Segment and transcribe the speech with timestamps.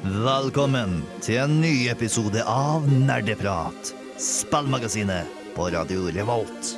[0.00, 3.90] Velkommen til en ny episode av Nerdeprat.
[4.16, 6.70] Spillmagasinet på Radio Revolt.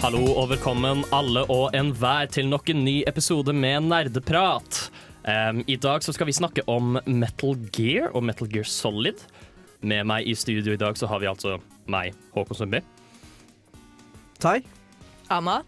[0.00, 4.83] Hallo og velkommen alle og enhver til nok en ny episode med Nerdeprat.
[5.24, 9.22] Em, I dag så skal vi snakke om Metal Gear og Metal Gear Solid.
[9.84, 11.58] Med meg i studio i dag så har vi altså
[11.92, 12.80] meg, Håkon Sundby.
[14.40, 14.58] Tai?
[15.32, 15.62] Anna?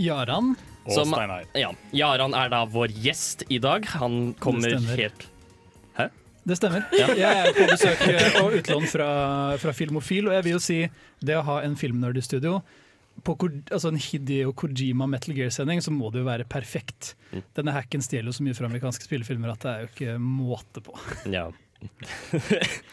[0.00, 0.54] Jaran.
[0.86, 1.44] Og Som- Steinar.
[1.54, 3.84] Ja, Jaran er da vår gjest i dag.
[4.00, 5.28] Han kommer helt
[6.44, 6.82] Det stemmer.
[6.90, 10.78] Jeg er på besøk eh, og utlån fra, fra Filmofil, og jeg vil jo si
[11.22, 12.56] det å ha en filmnerd i studio
[13.22, 17.14] på altså en Hideo Kojima Metal Gear-sending, så må det jo være perfekt.
[17.32, 17.42] Mm.
[17.58, 20.84] Denne hacken stjeler jo så mye fra amerikanske spillefilmer at det er jo ikke måte
[20.84, 20.96] på.
[21.30, 21.50] Ja.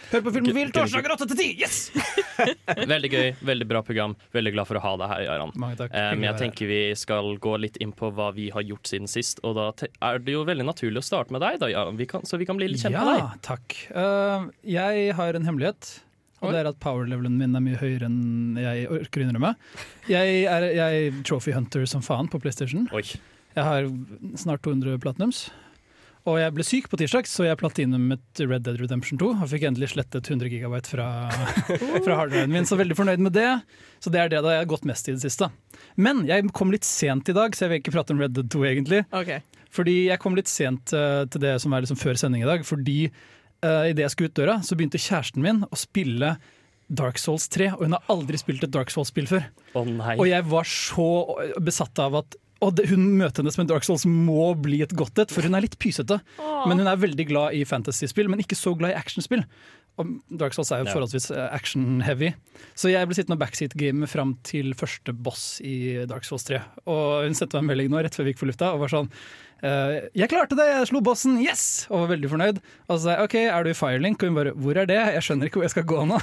[0.10, 1.50] Hør på Filmofil torsdager 8 til 10!
[1.62, 1.80] Yes!
[2.94, 4.16] Veldig gøy, veldig bra program.
[4.36, 5.54] Veldig glad for å ha deg her, Jaran.
[5.60, 5.96] Mange takk.
[5.96, 9.42] Um, jeg tenker vi skal gå litt inn på hva vi har gjort siden sist.
[9.48, 12.00] Og da er det jo veldig naturlig å starte med deg, da, Jaran.
[12.28, 13.42] Så vi kan bli litt kjent ja, med deg.
[13.46, 13.80] takk.
[13.92, 15.92] Uh, jeg har en hemmelighet.
[16.40, 19.56] Og det er at power-levelen min er mye høyere enn jeg orker å innrømme.
[20.10, 22.88] Jeg er jeg er trophy hunter som faen på PlayStation.
[22.96, 23.04] Oi.
[23.58, 23.90] Jeg har
[24.40, 25.50] snart 200 platinums.
[26.28, 29.30] Og jeg ble syk på tirsdag, så jeg platinumet Red Dead Redemption 2.
[29.40, 31.08] Og fikk endelig slettet 100 gigabyte fra,
[32.06, 33.48] fra hardwaren min, så veldig fornøyd med det.
[34.04, 35.50] Så det er det da jeg har gått mest i det siste.
[35.96, 38.52] Men jeg kom litt sent i dag, så jeg vil ikke prate om Red Dead
[38.52, 39.02] 2 egentlig.
[39.16, 39.42] Okay.
[39.74, 42.68] Fordi jeg kom litt sent eh, til det som er liksom før sending i dag.
[42.68, 43.00] Fordi
[43.66, 46.36] uh, idet jeg skulle ut døra, så begynte kjæresten min å spille
[46.90, 47.72] Dark Souls 3.
[47.78, 49.50] Og hun har aldri spilt et Dark Souls-spill før.
[49.78, 50.16] Å nei.
[50.18, 51.10] Og jeg var så
[51.62, 54.92] besatt av at og det, hun møter henne som en Dark Souls må bli et
[55.00, 56.18] godt et, for hun er litt pysete.
[56.68, 59.46] Men hun er veldig glad i fantasy-spill, men ikke så glad i actionspill.
[60.00, 62.32] Og Dark Souls er jo forholdsvis eh, action-heavy.
[62.80, 66.62] Så jeg ble sittende og backseat-game fram til første boss i Dark Souls 3.
[66.88, 68.96] Og hun sendte meg en melding nå rett før vi gikk for lufta og var
[68.96, 69.12] sånn
[69.60, 70.70] Uh, 'Jeg klarte det!
[70.72, 71.34] Jeg slo bossen!
[71.44, 72.62] Yes!' Og var veldig fornøyd.
[72.88, 75.00] Og så sa jeg 'OK, er du i Firelink?' Og hun bare 'Hvor er det?
[75.20, 76.20] Jeg skjønner ikke hvor jeg skal gå nå'.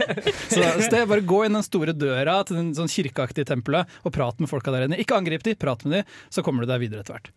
[0.50, 3.86] Så, så det er bare gå inn den store døra til den sånn kirkeaktige tempelet
[4.02, 4.98] og prat med folka der inne.
[4.98, 7.30] Ikke angrip de, prat med de, så kommer du deg videre etter hvert.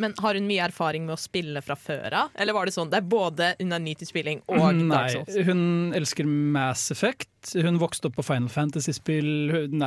[0.00, 2.32] Men Har hun mye erfaring med å spille fra før av?
[2.34, 5.04] Eller var det sånn, det er både hun er ny til spilling og Dark Nei,
[5.14, 5.38] Souls?
[5.46, 5.62] hun
[5.94, 7.30] elsker Mass Effect.
[7.54, 9.30] Hun vokste opp på Final Fantasy-spill.
[9.54, 9.84] Hun,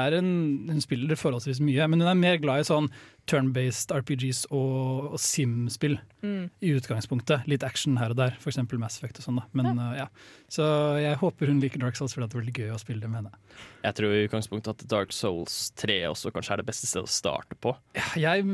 [0.69, 2.91] hun spiller forholdsvis mye, men hun er mer glad i sånn
[3.27, 6.47] turn-based RPGs og, og Sim-spill Mm.
[6.65, 7.43] i utgangspunktet.
[7.47, 8.57] Litt action her og der, f.eks.
[8.81, 9.37] Mass Effect og sånn.
[9.55, 9.73] Men ja.
[9.77, 10.05] uh, ja.
[10.51, 10.65] Så
[10.99, 13.19] jeg håper hun liker Dark Souls, for det er veldig gøy å spille det med
[13.21, 13.59] henne.
[13.85, 17.13] Jeg tror i utgangspunktet at Dark Souls 3 også kanskje er det beste stedet å
[17.13, 17.75] starte på.
[18.17, 18.47] Ja, Jeg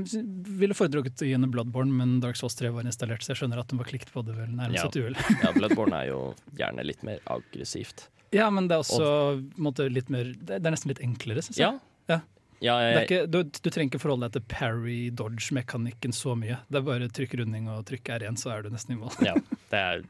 [0.59, 3.63] ville foretrukket å gi henne Bloodborne, men Dark Souls 3 var installert, så jeg skjønner
[3.63, 4.91] at hun var klikt på det vel nærmest Ja.
[4.91, 5.17] et uhell.
[5.47, 6.19] Ja, Bloodborne er jo
[6.59, 8.09] gjerne litt mer aggressivt.
[8.35, 11.41] Ja, men det er også og, måte, litt mer Det det er nesten litt enklere,
[11.47, 11.71] syns jeg.
[11.71, 11.79] Ja.
[12.11, 12.19] Ja.
[12.63, 16.61] Ja, Det er jeg, ikke, du, du trenger ikke forholde deg til parry-dodge-mekanikken så mye.
[16.71, 19.17] Det er bare trykk runding og trykk R1, så er du nesten i mål.
[19.27, 19.35] ja,
[19.73, 20.05] det er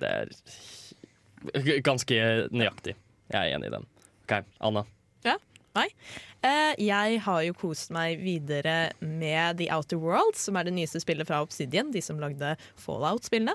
[0.00, 2.16] Det er ganske
[2.50, 2.96] nøyaktig.
[3.30, 3.86] Jeg er enig i den.
[4.26, 4.34] OK,
[4.66, 4.82] Anna.
[5.26, 5.36] Ja,
[5.78, 5.86] nei.
[6.40, 11.02] Uh, jeg har jo kost meg videre med The Outer Worlds, som er det nyeste
[11.02, 13.52] spillet fra Obsidian, de som lagde Fallout-spillene.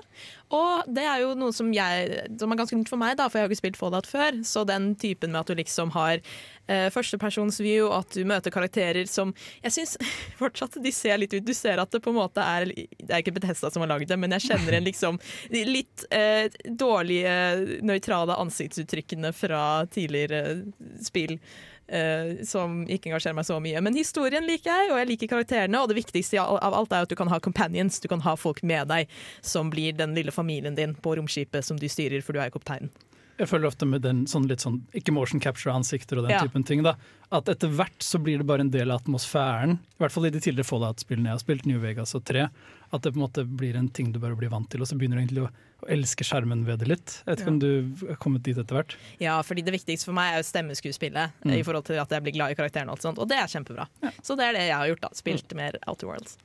[0.54, 3.40] Og det er jo noe som, jeg, som er ganske nytt for meg, da, for
[3.40, 4.38] jeg har ikke spilt Fallout før.
[4.46, 6.22] Så den typen med at du liksom har
[6.68, 9.32] eh, førstepersonsview, at du møter karakterer som
[9.62, 9.96] Jeg syns
[10.40, 11.46] fortsatt de ser litt ut.
[11.46, 14.10] Du ser at det på en måte er Det er ikke Bethesda som har lagd
[14.10, 15.20] det, men jeg kjenner en liksom
[15.52, 19.62] litt eh, dårlige, nøytrale ansiktsuttrykkene fra
[19.92, 20.60] tidligere
[21.02, 21.38] spill.
[21.86, 23.78] Uh, som ikke engasjerer meg så mye.
[23.78, 25.78] Men historien liker jeg, og jeg liker karakterene.
[25.78, 28.64] Og det viktigste av alt er at du kan ha companions, du kan ha folk
[28.66, 32.42] med deg som blir den lille familien din på romskipet som du styrer, for du
[32.42, 32.90] er kapteinen.
[33.38, 36.40] Jeg føler ofte med den sånn litt sånn ikke motion capture-ansikter og den Ja.
[36.40, 36.94] typen ting, da,
[37.30, 39.78] at etter hvert så blir det bare en del av atmosfæren.
[39.78, 42.48] I hvert fall i de tidligere Fallout-spillene jeg har spilt, New Vegas og 3.
[42.92, 44.96] At det på en måte blir en ting du bare blir vant til, og så
[44.96, 45.50] begynner du egentlig å,
[45.84, 47.22] å elske skjermen ved det litt.
[47.26, 47.52] Jeg vet ikke Ja.
[47.52, 48.96] om du har kommet dit etter hvert.
[49.20, 51.52] Ja, fordi det viktigste for meg er jo stemmeskuespillet, Mm.
[51.58, 53.46] i forhold til at jeg blir glad i karakteren, og alt sånt, og det er
[53.52, 53.86] kjempebra.
[54.22, 55.08] Så det er det jeg har gjort, da.
[55.12, 55.56] Spilt Mm.
[55.56, 56.38] mer Outer Worlds.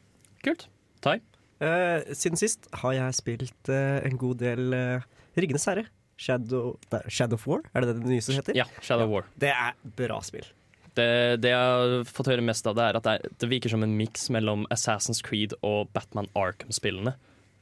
[0.44, 0.68] Kult.
[1.00, 1.22] Tai?
[1.62, 5.00] Uh, siden sist har jeg spilt uh, en god del uh,
[5.38, 5.86] Ringenes herre.
[6.22, 6.76] Shadow,
[7.10, 8.58] Shadow of War, er det det det nyeste heter?
[8.60, 9.26] Ja, Shadow War.
[9.42, 10.46] Det er bra spill.
[10.94, 11.08] Det,
[11.42, 13.82] det jeg har fått høre mest av, det er at det, er, det virker som
[13.86, 17.14] en miks mellom Assassin's Creed og Batman Arkham-spillene.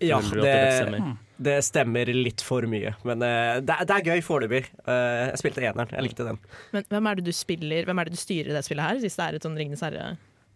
[0.02, 1.08] Ja, det det, stemmer?
[1.44, 2.94] det stemmer litt for mye.
[3.04, 4.62] Men uh, det, er, det er gøy foreløpig.
[4.88, 6.40] Uh, jeg spilte eneren, jeg likte den.
[6.72, 9.02] Men hvem er det du spiller Hvem er det du styrer i det spillet her,
[9.04, 10.06] hvis det er et sånn Ringenes herre?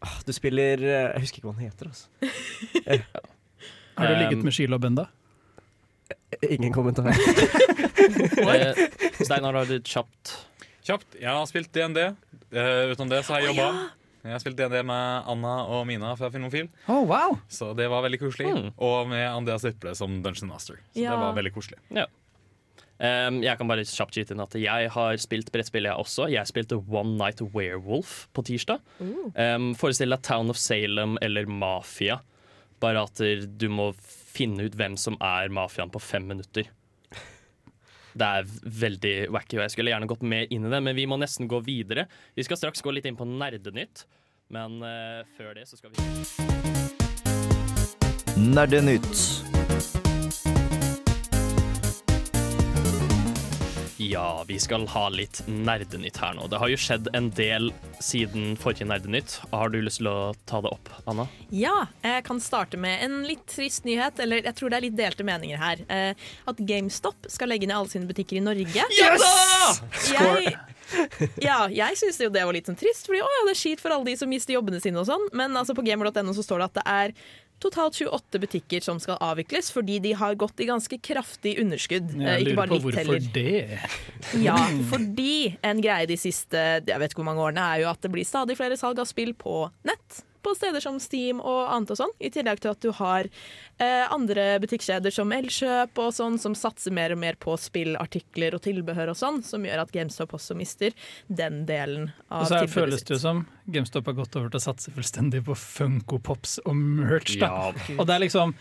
[0.04, 1.92] Ah, Du spiller uh, Jeg husker ikke hva den heter.
[1.92, 2.08] Altså.
[2.88, 5.04] Har du Um, ligget med Sheila Benda?
[6.50, 7.12] Ingen kommentar.
[8.54, 8.80] Eh,
[9.24, 10.34] Steinar, har du kjapt
[10.84, 11.16] Kjapt.
[11.16, 12.00] Jeg har spilt DND.
[12.52, 13.86] Uh, utenom det så har jeg jobba.
[14.24, 17.38] Jeg har spilt DND med Anna og Mina fra Filmofil, Oh, wow!
[17.52, 18.50] så det var veldig koselig.
[18.52, 18.68] Mm.
[18.84, 20.78] Og med Andreas Liple som Dungeon Master.
[20.94, 21.12] Så Ja.
[21.16, 21.80] det var veldig koselig.
[23.04, 26.28] Um, jeg kan bare kjapt skyte inn at jeg har spilt brettspill, jeg også.
[26.32, 28.80] Jeg spilte One Night Werewolf på tirsdag.
[29.02, 32.20] Um, Forestill deg Town of Salem eller Mafia.
[32.84, 33.20] Bare at
[33.60, 36.68] du må finne ut hvem som er mafiaen på fem minutter.
[38.14, 38.50] Det er
[38.84, 41.50] veldig wacky, og jeg skulle gjerne gått mer inn i det, men vi må nesten
[41.50, 42.06] gå videre.
[42.38, 44.06] Vi skal straks gå litt inn på Nerdenytt,
[44.54, 45.98] men uh, før det så skal vi
[48.54, 49.63] Nerdenytt.
[54.10, 56.48] Ja, vi skal ha litt nerdenytt her nå.
[56.52, 57.70] Det har jo skjedd en del
[58.04, 59.38] siden forrige Nerdenytt.
[59.54, 61.28] Har du lyst til å ta det opp, Anna?
[61.56, 64.98] Ja, jeg kan starte med en litt trist nyhet, eller jeg tror det er litt
[65.00, 65.84] delte meninger her.
[65.88, 68.68] Eh, at GameStop skal legge ned alle sine butikker i Norge.
[68.68, 70.58] Jeg,
[71.42, 73.82] ja, jeg syns jo det var litt sånn trist, Fordi å, ja, det er skit
[73.82, 75.30] for alle de som mister jobbene sine og sånn.
[75.38, 77.16] Men altså, på gamer.no så står det at det er
[77.64, 82.12] totalt 28 butikker som skal avvikles fordi de har gått i ganske kraftig underskudd.
[82.20, 83.32] Eh, Jeg lurer på hvorfor heller.
[83.34, 83.80] det.
[84.48, 84.58] Ja,
[84.92, 88.12] fordi en greie de siste jeg vet ikke hvor mange årene er jo at det
[88.14, 90.22] blir stadig flere salg av spill på nett.
[90.44, 92.14] På steder som Steam og annet og sånn.
[92.20, 96.96] I tillegg til at du har eh, andre butikkjeder som Elkjøp og sånn, som satser
[96.96, 100.96] mer og mer på spillartikler og tilbehør og sånn, som gjør at GameStop også mister
[101.28, 104.52] den delen Og tilbudet så Og så føles det jo som GameStop har gått over
[104.52, 107.38] til å satse fullstendig på Funko Pops og merch.
[107.40, 107.52] Da.
[107.72, 107.98] Ja.
[107.98, 108.56] Og det er liksom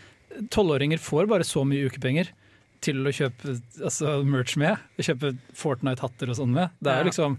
[0.52, 2.31] Tolvåringer får bare så mye ukepenger
[2.82, 4.81] til å kjøpe altså, merch med.
[5.00, 6.73] Kjøpe Fortnite-hatter og sånn med.
[6.82, 7.37] Det er jo liksom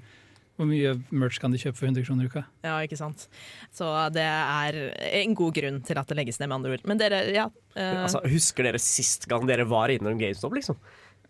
[0.53, 2.43] Hvor mye merch kan de kjøpe for 100 kroner i uka?
[2.65, 3.25] Ja, ikke sant.
[3.73, 4.77] Så det er
[5.23, 6.83] en god grunn til at det legges ned, med andre ord.
[6.89, 7.47] Men dere, ja.
[7.73, 8.03] Uh...
[8.03, 10.77] Altså, husker dere sist gang dere var innom GameStop, liksom?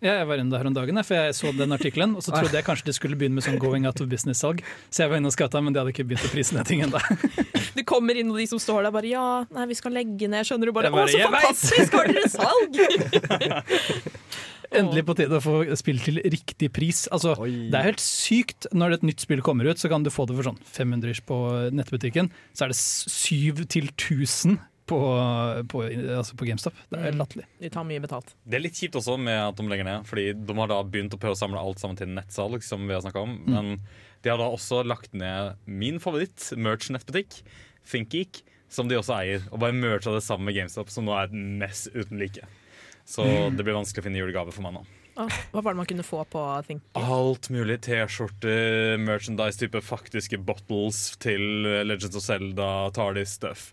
[0.04, 2.18] Ja, jeg var inne der om dagen, for jeg så den artikkelen.
[2.20, 4.60] Og så trodde jeg kanskje det skulle begynne med sånn going out of business-salg.
[4.92, 6.84] Så jeg var inne og skatta, men de hadde ikke begynt å prise ned ting
[6.84, 7.00] ennå.
[7.74, 10.46] Du kommer inn, og de som står der bare Ja, nei, vi skal legge ned.
[10.46, 11.96] Skjønner du bare, bare, Å, så fantastisk!
[11.96, 12.78] Har dere salg?
[14.80, 17.06] Endelig på tide å få spill til riktig pris.
[17.14, 17.70] Altså, Oi.
[17.72, 20.38] det er helt sykt når et nytt spill kommer ut, så kan du få det
[20.38, 21.40] for sånn 500 ish på
[21.76, 22.32] nettbutikken.
[22.58, 24.60] Så er det 7 til 1000
[24.90, 25.00] på,
[25.72, 25.84] på,
[26.18, 26.80] altså på GameStop.
[26.92, 27.46] Det er helt latterlig.
[27.62, 28.34] De tar mye betalt.
[28.44, 31.16] Det er litt kjipt også med at de legger ned, Fordi de har da begynt
[31.16, 33.38] å prøve å samle alt sammen til nettsalg, som vi har snakket om.
[33.48, 33.78] Men
[34.24, 37.40] de har da også lagt ned min favoritt, merch-nettbutikk,
[37.90, 38.44] ThinkGeek,
[38.74, 39.48] som de også eier.
[39.52, 42.48] Og bare mercha det sammen med GameStop, som nå er et mess uten like.
[43.06, 44.84] Så det blir vanskelig å finne julegave for meg nå.
[45.22, 46.86] Åh, hva var det man kunne få på Think?
[46.98, 47.82] Alt mulig.
[47.86, 53.68] T-skjorter, merchandise, type faktiske bottles til Legends of Zelda, Tardis stuff.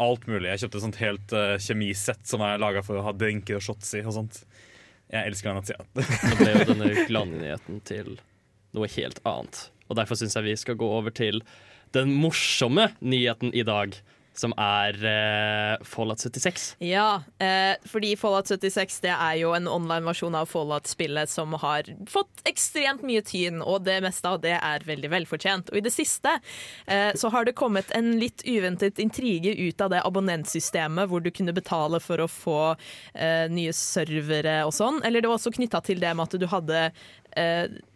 [0.00, 0.48] Alt mulig.
[0.54, 3.66] Jeg kjøpte et sånt helt uh, kjemisett som er laga for å ha drinker og
[3.66, 4.04] shots i.
[4.06, 4.40] og sånt.
[5.12, 5.88] Jeg elsker den nettsida.
[6.30, 8.14] Nå ble jo denne gladnyheten til
[8.76, 9.66] noe helt annet.
[9.88, 11.42] Og derfor syns jeg vi skal gå over til
[11.96, 13.96] den morsomme nyheten i dag,
[14.38, 16.76] som er uh, Fallout 76.
[16.84, 22.42] Ja, uh, fordi Fallout 76 det er jo en online-versjon av Fallout-spillet som har fått
[22.48, 25.72] ekstremt mye tyn, og det meste av det er veldig velfortjent.
[25.72, 29.92] Og i det siste uh, så har det kommet en litt uventet intrige ut av
[29.94, 32.58] det abonnentsystemet hvor du kunne betale for å få
[33.50, 35.00] nye servere og sånn.
[35.06, 36.82] Eller det var også knytta til det med at du hadde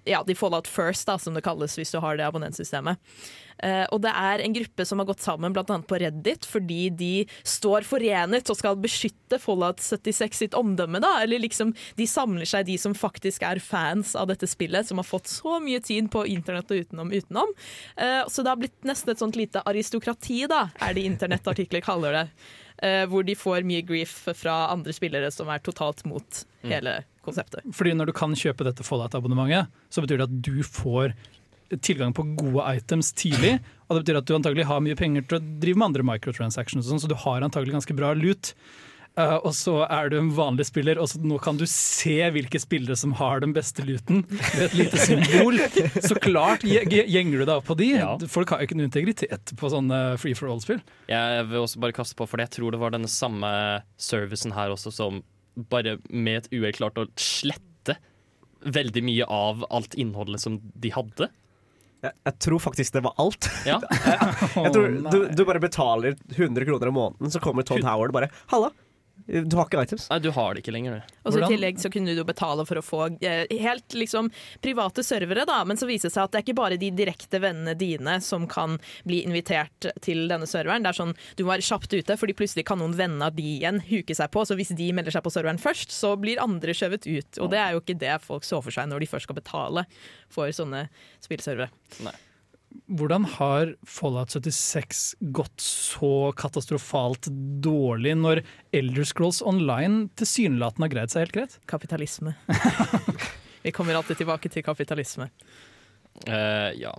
[0.05, 2.99] ja, de Fallout First, da, som det kalles hvis du har det abonnentsystemet.
[3.63, 7.11] Uh, og det er en gruppe som har gått sammen annet på Reddit fordi de
[7.47, 10.99] står forenet og skal beskytte Fallout 76 sitt omdømme.
[11.03, 14.99] da, eller liksom De samler seg, de som faktisk er fans av dette spillet, som
[14.99, 17.13] har fått så mye tid på internett og utenom.
[17.13, 17.55] utenom.
[17.95, 22.19] Uh, så det har blitt nesten et sånt lite aristokrati, da, er det internettartikler kaller
[22.19, 22.27] det.
[22.83, 27.63] Eh, hvor de får mye grief fra andre spillere som er totalt mot hele konseptet.
[27.71, 31.15] Fordi når du kan kjøpe dette Fallout-abonnementet, så betyr det at du får
[31.81, 33.61] tilgang på gode items tidlig.
[33.87, 36.89] Og det betyr at du antagelig har mye penger til å drive med andre microtransactions,
[36.89, 38.53] sånn, så du har antagelig ganske bra lut.
[39.13, 42.57] Uh, og så er du en vanlig spiller, og så nå kan du se hvilke
[42.63, 45.59] spillere som har den beste luten Med et lite symbol.
[46.01, 47.91] Så klart gje- gje- gjenger du deg opp på de.
[47.99, 48.15] Ja.
[48.33, 50.81] Folk har jo ikke noe integritet på sånne free for all-spill.
[51.13, 53.53] Jeg vil også bare kaste på, for jeg tror det var denne samme
[54.01, 55.21] servicen her også som
[55.69, 57.99] bare med et uhell klarte å slette
[58.65, 61.29] veldig mye av alt innholdet som de hadde.
[62.03, 63.47] Jeg, jeg tror faktisk det var alt.
[63.69, 63.77] Ja,
[64.57, 68.31] Jeg tror du, du bare betaler 100 kroner om måneden, så kommer Todd Howard bare
[68.51, 68.73] 'Halla,
[69.27, 70.09] Du har ikke items.
[70.11, 70.99] Nei, du har det ikke lenger.
[70.99, 71.15] du.
[71.23, 74.31] Og så I tillegg så kunne du betale for å få eh, helt liksom
[74.65, 77.41] private servere, da, men så viser det seg at det er ikke bare de direkte
[77.43, 80.83] vennene dine som kan bli invitert til denne serveren.
[80.83, 83.47] Det er sånn, Du må være kjapt ute, fordi plutselig kan noen venner av de
[83.57, 84.45] igjen huke seg på.
[84.49, 87.39] Så hvis de melder seg på serveren først, så blir andre skjøvet ut.
[87.45, 89.87] Og det er jo ikke det folk så for seg når de først skal betale
[90.33, 90.87] for sånne
[91.23, 91.71] spillservere.
[92.93, 95.03] Hvordan har Fallout 76
[95.35, 97.29] gått så katastrofalt
[97.65, 98.43] dårlig når
[98.77, 101.57] Elder Scrolls Online tilsynelatende har greid seg helt greit?
[101.71, 102.35] Kapitalisme.
[103.65, 105.29] Vi kommer alltid tilbake til kapitalisme.
[106.27, 106.93] Uh, ja.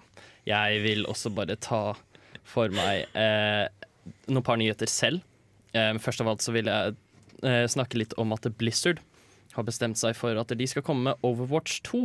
[0.48, 1.94] Jeg vil også bare ta
[2.44, 3.68] for meg uh,
[4.28, 5.24] noen par nyheter selv.
[5.76, 6.96] Uh, først av alt så vil jeg
[7.44, 9.02] eh, snakke litt om at Blizzard
[9.54, 12.04] har bestemt seg for at de skal komme med Overwatch 2.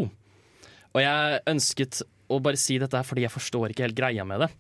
[0.95, 4.45] Og jeg ønsket å bare si dette her fordi jeg forstår ikke helt greia med
[4.45, 4.51] det.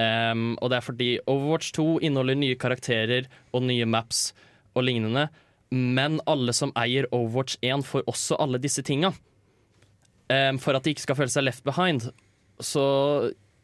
[0.00, 4.30] Um, og det er fordi Overwatch 2 inneholder nye karakterer og nye maps
[4.76, 5.28] og lignende.
[5.70, 9.12] Men alle som eier Overwatch 1 får også alle disse tinga.
[10.30, 12.10] Um, for at de ikke skal føle seg left behind.
[12.62, 12.82] Så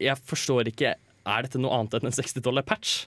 [0.01, 0.95] jeg forstår ikke
[1.27, 3.07] Er dette noe annet enn en 60 dollar patch?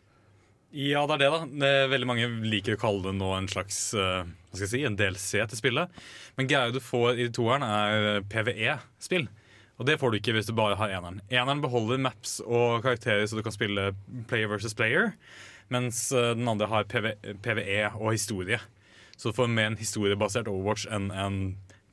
[0.75, 1.69] Ja, det er det, da.
[1.89, 4.97] Veldig mange liker å kalle det nå en slags eh, hva skal jeg si, en
[4.99, 6.01] DLC til spillet.
[6.37, 9.25] Men greia du får i toeren, er PVE-spill.
[9.79, 11.21] Og det får du ikke hvis du bare har eneren.
[11.31, 13.93] Eneren beholder maps og karakterer så du kan spille
[14.27, 15.13] player versus player,
[15.71, 17.13] mens eh, den andre har PV
[17.45, 18.59] PVE og historie.
[19.15, 21.39] Så du får mer en historiebasert Overwatch enn en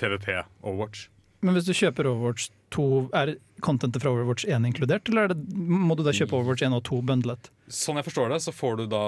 [0.02, 1.08] PVP-Overwatch.
[1.42, 5.38] Men hvis du kjøper Overwatch 2, er contentet fra Overwatch 1 inkludert, eller er det,
[5.56, 7.50] må du da kjøpe Overwatch 1 og 2 bundlet?
[7.68, 9.02] Sånn jeg forstår det, så får du da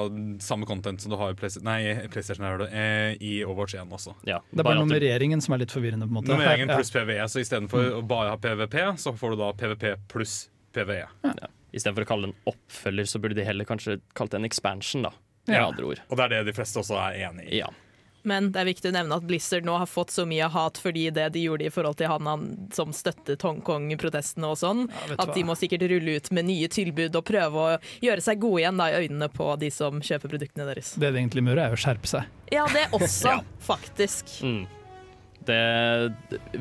[0.45, 4.15] samme content som du har i PlayStation, nei, PlayStation her, eh, i Overwatch 1 også.
[4.27, 6.07] Ja, Det er bare du- nummereringen som er litt forvirrende.
[6.09, 6.29] på en måte.
[6.33, 6.77] Nummeringen Ja.
[6.77, 11.07] pluss PVE, så istedenfor å bare ha PVP, så får du da PVP pluss PVE.
[11.25, 11.35] Ja.
[11.43, 11.47] Ja.
[11.75, 15.03] Istedenfor å kalle det en oppfølger, så burde de heller kanskje kalt det en expansion,
[15.03, 15.11] da.
[15.47, 15.67] Med Ja.
[15.69, 16.00] andre ord.
[16.11, 17.59] Og det er det de fleste også er enig i.
[17.59, 17.69] Ja.
[18.28, 21.08] Men det er viktig å nevne at Blizzard nå har fått så mye hat fordi
[21.14, 25.35] det de gjorde i forhold til han, han som støttet Hongkong-protestene og sånn, Ja, at
[25.37, 28.80] de må sikkert rulle ut med nye tilbud og prøve å gjøre seg gode igjen
[28.80, 30.94] da, i øynene på de som kjøper produktene deres.
[30.99, 32.35] Det de egentlig må gjøre, er å skjerpe seg.
[32.52, 33.38] Ja, det også,
[33.70, 34.38] faktisk.
[34.44, 34.66] Mm.
[35.49, 35.61] Det,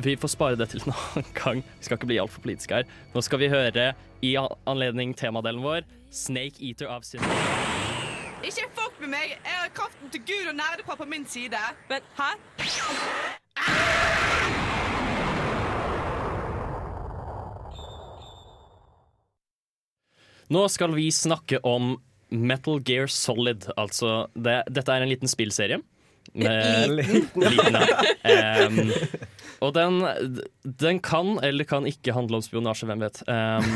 [0.00, 1.60] vi får spare det til en annen gang.
[1.80, 2.88] Vi skal ikke bli altfor politiske her.
[3.12, 3.92] Nå skal vi høre,
[4.24, 7.87] i anledning temadelen vår, 'Snake Eater' av Synne.
[8.38, 9.32] Ikke folk med meg!
[9.34, 11.58] Jeg har kraften til Gud og nerdepar på min side.
[11.90, 12.28] Men hæ?
[20.54, 21.96] Nå skal vi snakke om
[22.30, 23.66] Metal Gear Solid.
[23.74, 25.82] Altså, det, dette er en liten spillserie.
[26.38, 28.68] Med, liten, ja.
[28.68, 28.92] um,
[29.64, 30.02] og den,
[30.78, 33.22] den kan eller kan ikke handle om spionasje, hvem vet.
[33.26, 33.66] Um,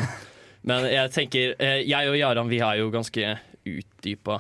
[0.63, 3.33] men jeg tenker eh, Jeg og Jaran vi er jo ganske
[3.67, 4.39] utdypa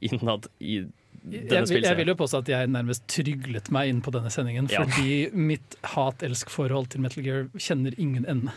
[0.00, 0.86] innad i
[1.30, 4.30] Jeg, denne vil- jeg vil jo påstå at jeg nærmest tryglet meg inn på denne
[4.32, 4.80] sendingen, Ja.
[4.84, 8.52] fordi mitt hat-elsk-forhold til Metal Gear kjenner ingen ende.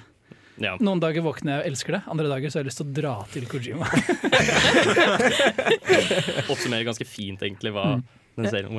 [0.61, 0.77] Ja.
[0.79, 2.93] Noen dager våkner jeg og elsker det, andre dager så har jeg lyst til å
[2.93, 3.87] dra til Kojima.
[6.51, 8.03] Oppsummerer ganske fint, egentlig, hva serien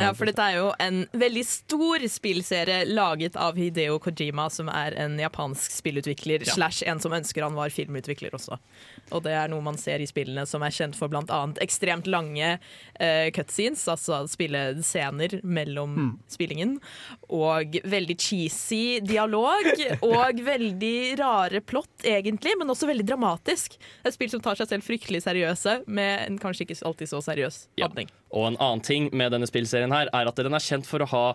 [0.01, 4.97] Ja, for dette er jo en veldig stor spillserie laget av Hideo Kojima, som er
[4.99, 8.59] en japansk spillutvikler, slash en som ønsker han var filmutvikler også.
[9.15, 12.57] Og det er noe man ser i spillene som er kjent for annet ekstremt lange
[12.57, 16.77] uh, cutscenes, altså spillescener mellom spillingen,
[17.31, 19.71] og veldig cheesy dialog,
[20.11, 23.79] og veldig rare plott, egentlig, men også veldig dramatisk.
[24.03, 27.65] Et spill som tar seg selv fryktelig seriøse, med en kanskje ikke alltid så seriøs
[27.79, 27.89] Ja.
[28.35, 31.11] Og en annen ting med denne spillserien her er at den er kjent for å
[31.13, 31.27] ha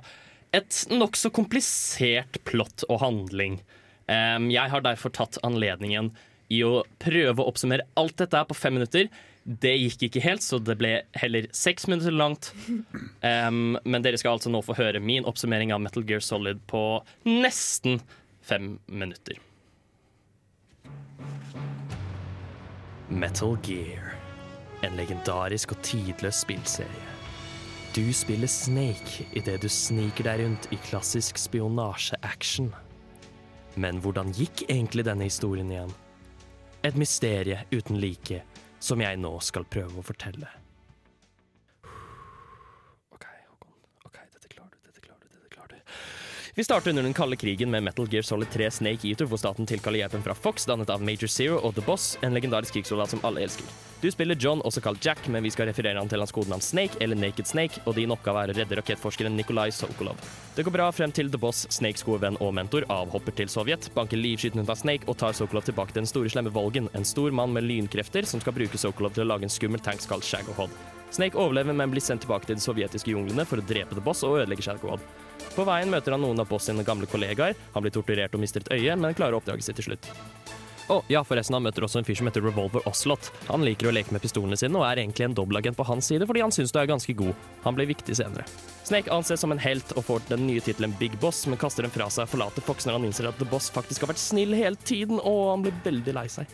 [0.56, 3.60] et nokså komplisert plott og handling.
[4.10, 6.12] Um, jeg har derfor tatt anledningen
[6.50, 9.10] i å prøve å oppsummere alt dette her på fem minutter.
[9.44, 12.52] Det gikk ikke helt, så det ble heller seks minutter langt.
[13.22, 16.84] Um, men dere skal altså nå få høre min oppsummering av Metal Gear Solid på
[17.30, 18.02] nesten
[18.42, 19.38] fem minutter.
[23.10, 24.19] Metal Gear.
[24.84, 27.08] En legendarisk og tidløs spillserie.
[27.96, 32.70] Du spiller Snake idet du sniker deg rundt i klassisk spionasje-action.
[33.76, 35.92] Men hvordan gikk egentlig denne historien igjen?
[36.86, 38.44] Et mysterie uten like,
[38.80, 40.48] som jeg nå skal prøve å fortelle.
[46.60, 49.68] Vi starter under den kalde krigen med Metal Gear Solid 3 Snake Eater, hvor staten
[49.70, 53.24] tilkaller hjelpen fra Fox, dannet av Major Zero og The Boss, en legendarisk krigssoldat som
[53.24, 53.89] alle elsker.
[54.02, 56.96] Du spiller John, også kalt Jack, men vi skal referere han til hans kodenavn Snake,
[57.04, 60.22] eller Naked Snake, og din oppgave er å redde rakettforskeren Nikolai Sokolov.
[60.56, 63.90] Det går bra frem til The Boss, Snakes gode venn og mentor, avhopper til Sovjet,
[63.98, 67.08] banker livskyten ut av Snake og tar Sokolov tilbake til den store slemme Volgen, en
[67.08, 70.24] stor mann med lynkrefter som skal bruke Sokolov til å lage en skummel tanks kalt
[70.24, 70.72] Shagohod.
[71.12, 74.24] Snake overlever, men blir sendt tilbake til de sovjetiske junglene for å drepe The Boss
[74.24, 75.04] og ødelegge Shagohod.
[75.58, 77.58] På veien møter han noen av Boss sine gamle kollegaer.
[77.76, 80.12] Han blir torturert og mister et øye, men klarer oppdraget sitt til slutt.
[80.90, 83.28] Å, ja, forresten, han møter også en fyr som heter Revolver Oslot.
[83.46, 86.26] Han liker å leke med pistolene sine og er egentlig en dobbeltagent på hans side
[86.26, 87.36] fordi han syns du er ganske god.
[87.62, 88.48] Han blir viktig senere.
[88.88, 91.94] Snake anses som en helt og får den nye tittelen Big Boss, men kaster den
[91.94, 94.58] fra seg og forlater Fox når han innser at The Boss faktisk har vært snill
[94.58, 96.50] hele tiden, og han blir veldig lei seg.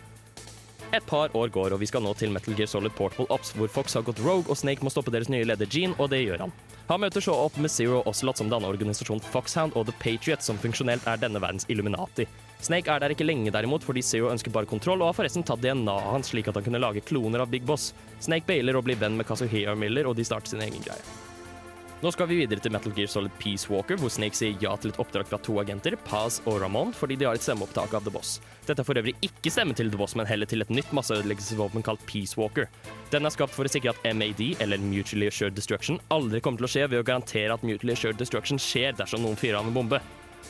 [0.92, 3.72] Et par år går, og vi skal nå til Metal Gear Solid Portable Ops, hvor
[3.72, 6.44] Fox har gått rogue og Snake må stoppe deres nye leder Gene, og det gjør
[6.46, 6.54] han.
[6.92, 10.60] Han møter så opp med Zero Ocelot som danner organisasjonen Foxhound og The Patriot, som
[10.62, 12.28] funksjonelt er denne verdens Illuminati.
[12.66, 15.62] Snake er der ikke lenge derimot, fordi Zero ønsker bare kontroll, og har forresten tatt
[15.62, 17.92] DNA-et hans slik at han kunne lage kloner av Big Boss.
[18.26, 21.04] Snake bailer og blir venn med Kazuhira Miller, og de starter sin egen greie.
[22.02, 24.92] Nå skal vi videre til Metal Gear Solid Peace Walker, hvor Snake sier ja til
[24.92, 28.14] et oppdrag fra to agenter, Paz og Ramón, fordi de har et stemmeopptak av The
[28.18, 28.36] Boss.
[28.66, 31.86] Dette er for øvrig ikke stemme til The Boss, men heller til et nytt masseødeleggelsesvåpen
[31.86, 32.68] kalt Peace Walker.
[33.14, 36.68] Den er skapt for å sikre at MAD, eller Mutually Assured Destruction, aldri kommer til
[36.70, 39.78] å skje ved å garantere at Mutually Assured Destruction skjer dersom noen fyrer av en
[39.78, 40.02] bombe.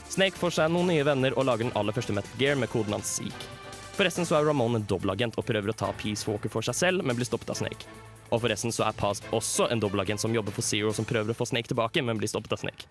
[0.09, 2.95] Snake får seg noen nye venner og lager den aller første Metal Gear med koden
[2.95, 3.47] hans Seek.
[3.95, 7.05] Forresten så er Ramon en dobbeltagent og prøver å ta Peace Walker for seg selv,
[7.05, 7.87] men blir stoppet av Snake.
[8.29, 11.37] Og forresten så er Paz også en dobbeltagent som jobber for Zero, som prøver å
[11.37, 12.89] få Snake tilbake, men blir stoppet av Snake.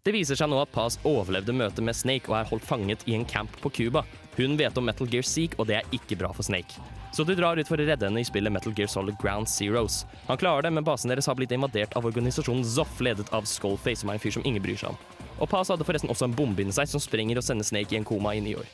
[0.00, 3.18] Det viser seg nå at Paz overlevde møtet med Snake og er holdt fanget i
[3.18, 4.06] en camp på Cuba.
[4.38, 6.80] Hun vet om Metal Gear Seek, og det er ikke bra for Snake.
[7.12, 10.06] Så du drar ut for å redde henne i spillet Metal Gear Solid Ground Zeroes.
[10.30, 14.00] Han klarer det, men basen deres har blitt invadert av organisasjonen Zoff, ledet av Skullface,
[14.00, 15.19] som er en fyr som ingen bryr seg om.
[15.38, 18.00] Og Paz hadde forresten også en bombe inni seg som sprenger og sender Snake i
[18.00, 18.66] en koma i ni år.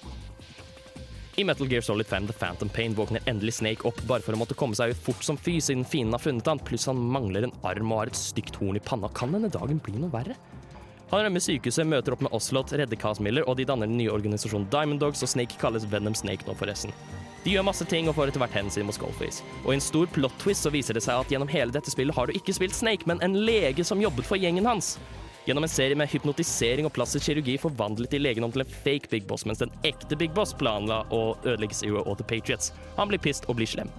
[1.37, 4.41] I Metal Gear Solid 5 The Phantom Pain våkner endelig Snake opp bare for å
[4.41, 7.45] måtte komme seg ut fort som fy siden fienden har funnet han, pluss han mangler
[7.45, 9.11] en arm og har et stygt horn i panna.
[9.13, 10.39] Kan denne dagen bli noe verre?
[11.11, 14.11] Han rømmer sykehuset, møter opp med Oslot, redder Kaz Miller, og de danner den nye
[14.11, 16.97] organisasjonen Diamond Dogs, og Snake kalles Venom Snake nå, forresten.
[17.45, 19.45] De gjør masse ting og får etter hvert hensyn mot Skullface.
[19.63, 22.17] Og i en stor plot twist så viser det seg at gjennom hele dette spillet
[22.17, 24.97] har du ikke spilt Snake, men en lege som jobbet for gjengen hans.
[25.47, 29.07] Gjennom en serie med hypnotisering og plastisk kirurgi forvandlet de legen om til en fake
[29.13, 32.73] Big Boss, mens den ekte Big Boss planla å ødelegge Zero og The Patriots.
[32.97, 33.93] Han blir pissed og blir slem.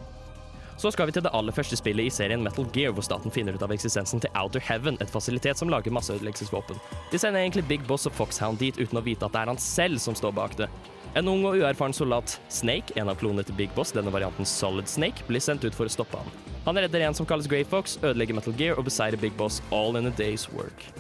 [0.78, 3.56] Så skal vi til det aller første spillet i serien Metal Gear, hvor staten finner
[3.56, 6.84] ut av eksistensen til Outer Heaven, et fasilitet som lager masseødeleggelsesvåpen.
[7.14, 9.64] De sender egentlig Big Boss og Foxhound dit uten å vite at det er han
[9.64, 10.68] selv som står bak det.
[11.16, 14.92] En ung og uerfaren soldat, Snake, en av klonene til Big Boss, denne varianten Solid
[14.92, 16.38] Snake, blir sendt ut for å stoppe han.
[16.68, 19.96] Han redder en som kalles Grey Fox, ødelegger Metal Gear og beseirer Big Boss all
[19.96, 20.92] in a day's work.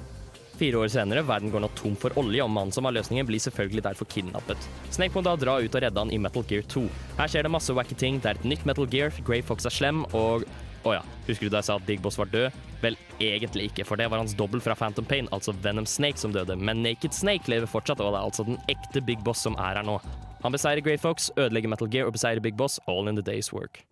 [0.57, 3.41] Fire år senere, verden går nå tom for olje, og mannen som har løsningen, blir
[3.43, 4.69] selvfølgelig derfor kidnappet.
[4.89, 6.87] Snake må da dra ut og redde han i Metal Gear 2.
[7.19, 8.17] Her skjer det masse wacky ting.
[8.23, 10.47] Det er et nytt Metal Gear, Grey Fox er slem, og
[10.87, 12.57] å ja, husker du da jeg sa at Big Boss var død?
[12.81, 16.33] Vel, egentlig ikke, for det var hans dobbel fra Phantom Pain, altså Venom Snake, som
[16.33, 16.57] døde.
[16.57, 19.81] Men Naked Snake lever fortsatt, og det er altså den ekte Big Boss som er
[19.81, 19.99] her nå.
[20.41, 23.51] Han beseirer Grey Fox, ødelegger Metal Gear og beseirer Big Boss, all in the day's
[23.53, 23.83] work.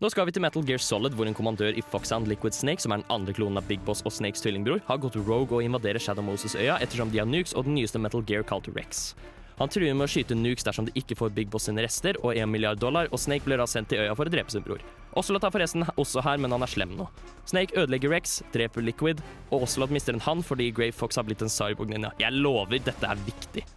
[0.00, 2.94] Nå skal vi til Metal Gear Solid, hvor en kommandør i Foxhound Liquid Snake, som
[2.94, 6.00] er den andre klonen av Big Boss og Snakes tvillingbror, har gått rogue og invaderer
[6.00, 9.10] Shadow Moses-øya ettersom de har nukes og den nyeste Metal Gear kalt Rex.
[9.58, 12.32] Han truer med å skyte nukes dersom de ikke får Big Boss sine rester og
[12.32, 14.80] 1 milliard dollar, og Snake blir da sendt til øya for å drepe sin bror.
[15.20, 17.10] Ocelot er forresten også her, men han er slem nå.
[17.52, 21.44] Snake ødelegger Rex, dreper Liquid, og Ocelot mister en hann fordi Grey Fox har blitt
[21.44, 22.14] en cyborg ninja.
[22.24, 23.68] Jeg lover, dette er viktig.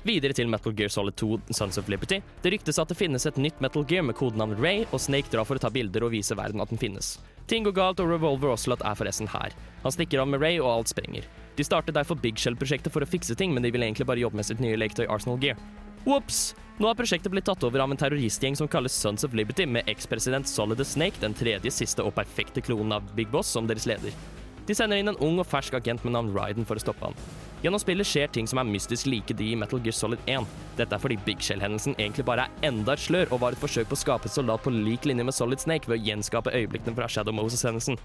[0.00, 2.22] Videre til Metal Gear Solid 2 Sons of Liberty.
[2.40, 5.44] Det ryktes at det finnes et nytt Metal Gear med kodenavn Ray, og Snake drar
[5.44, 7.18] for å ta bilder og vise verden at den finnes.
[7.50, 9.52] Ting går galt, og Revolver Ocelot er forresten her.
[9.82, 11.28] Han stikker av med Ray, og alt sprenger.
[11.58, 14.40] De starter derfor Big Shell-prosjektet for å fikse ting, men de vil egentlig bare jobbe
[14.40, 15.60] med sitt nye leketøy Arsenal Gear.
[16.08, 16.54] Ops!
[16.80, 19.84] Nå har prosjektet blitt tatt over av en terroristgjeng som kalles Sons of Liberty, med
[19.90, 23.84] ekspresident Solid the Snake, den tredje, siste og perfekte klonen av Big Boss, som deres
[23.90, 24.16] leder.
[24.64, 27.49] De sender inn en ung og fersk agent med navn Ryden for å stoppe han.
[27.60, 30.46] Gjennom spillet skjer ting som er mystisk like de i Metal Gear Solid 1.
[30.78, 33.90] Dette er fordi Big Shell-hendelsen egentlig bare er enda et slør, og var et forsøk
[33.90, 36.96] på å skape et soldat på lik linje med Solid Snake ved å gjenskape øyeblikkene
[36.96, 38.00] fra Shadow Moses-hendelsen.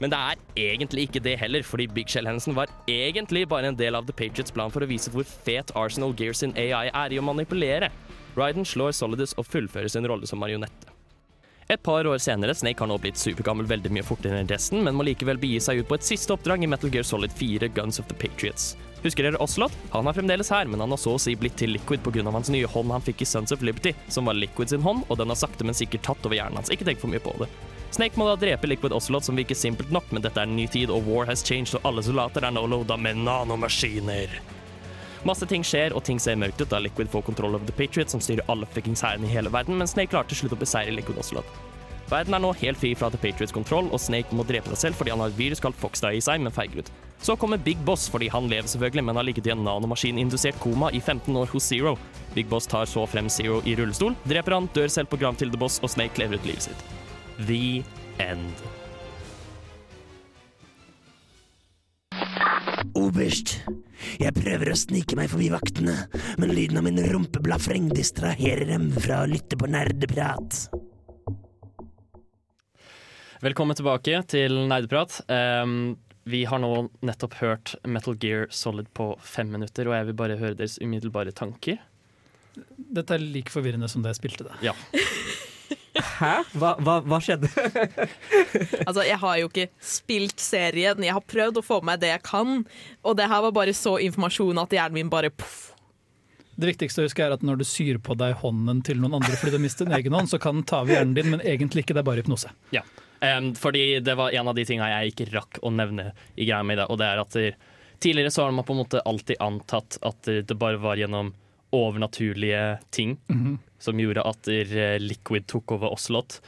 [0.00, 3.98] Men det er egentlig ikke det heller, fordi Big Shell-hendelsen var egentlig bare en del
[3.98, 7.20] av The Patriots plan for å vise hvor fet Arsenal Gear sin AI er i
[7.20, 7.92] å manipulere.
[8.40, 10.91] Ryden slår Solidus og fullfører sin rolle som marionette.
[11.72, 14.92] Et par år senere, Snake har nå blitt supergammel veldig mye fortere enn resten, men
[14.92, 17.96] må likevel begi seg ut på et siste oppdrag i Metal Gear Solid 4 Guns
[18.02, 18.74] of the Patriots.
[19.00, 19.72] Husker dere Oslot?
[19.94, 22.26] Han er fremdeles her, men han har så å si blitt til Liquid pga.
[22.28, 25.16] hans nye hånd han fikk i Sons of Liberty, som var Liquid sin hånd, og
[25.18, 26.68] den har sakte, men sikkert tatt over hjernen hans.
[26.68, 27.48] Ikke tenk for mye på det.
[27.90, 30.68] Snake må da drepe Liquid Oslot, som virker simpelt nok, men dette er en ny
[30.68, 34.42] tid, og war has changed, og alle soldater er nå loada med nanomaskiner.
[35.22, 38.10] Masse ting skjer, og ting ser mørkt ut da Liquid får kontroll over The Patriot,
[38.10, 40.94] som styrer alle fuckings hærene i hele verden, men Snake klarer til slutt å beseire
[40.94, 41.46] Liquid Ocelot.
[42.10, 44.98] Verden er nå helt fri fra The Patriots kontroll, og Snake må drepe seg selv
[44.98, 46.90] fordi han har et virus kalt Foxdie i seg, men feiger ut.
[47.22, 50.90] Så kommer Big Boss fordi han lever selvfølgelig, men har ligget i en nanomaskin-indusert koma
[50.90, 51.94] i 15 år hos Zero.
[52.34, 55.54] Big Boss tar så frem Zero i rullestol, dreper han, dør selv på graven til
[55.54, 56.86] The Boss, og Snake lever ut livet sitt.
[57.46, 57.80] The
[58.20, 58.66] End.
[62.98, 63.60] Oberst,
[64.20, 65.94] jeg prøver å snike meg forbi vaktene,
[66.42, 70.66] men lyden av min rumpeblafreng distraherer dem fra å lytte på nerdeprat.
[73.42, 75.20] Velkommen tilbake til Nerdeprat.
[75.30, 75.94] Um,
[76.26, 80.38] vi har nå nettopp hørt Metal Gear Solid på fem minutter, og jeg vil bare
[80.42, 81.80] høre deres umiddelbare tanker.
[82.76, 84.58] Dette er like forvirrende som da jeg spilte det.
[84.66, 84.76] Ja.
[86.22, 86.32] Hæ?
[86.54, 87.50] Hva, hva, hva skjedde?
[88.86, 92.10] Altså, jeg har jo ikke spilt serien, jeg har prøvd å få med meg det
[92.12, 92.62] jeg kan,
[93.02, 95.72] og det her var bare så informasjon at hjernen min bare poff.
[96.52, 99.38] Det viktigste å huske er at når du syr på deg hånden til noen andre
[99.40, 101.86] fordi du mister en egen hånd, så kan den ta over hjernen din, men egentlig
[101.86, 102.52] ikke, det er bare hypnose.
[102.74, 102.84] Ja.
[103.22, 106.62] Um, fordi det var en av de tinga jeg ikke rakk å nevne i greia
[106.66, 107.58] mi, og det er at der,
[108.02, 111.32] tidligere så har man på en måte alltid antatt at det bare var gjennom
[111.72, 113.16] overnaturlige ting
[113.82, 116.38] som gjorde at eh, Liquid tok over Oslot.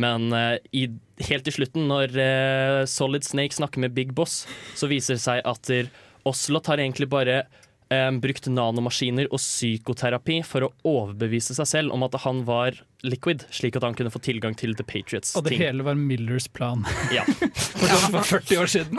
[0.00, 0.86] Men eh, i,
[1.28, 4.44] helt til slutten, når eh, Solid Snake snakker med Big Boss,
[4.78, 5.74] så viser det seg at
[6.24, 7.44] Oslot har egentlig bare
[8.18, 13.76] brukt nanomaskiner og psykoterapi for å overbevise seg selv om at han var Liquid, slik
[13.76, 15.34] at han kunne få tilgang til The Patriots.
[15.36, 15.62] Og det ting.
[15.66, 17.24] hele var Millers plan Ja.
[17.54, 18.98] for for 40 år siden.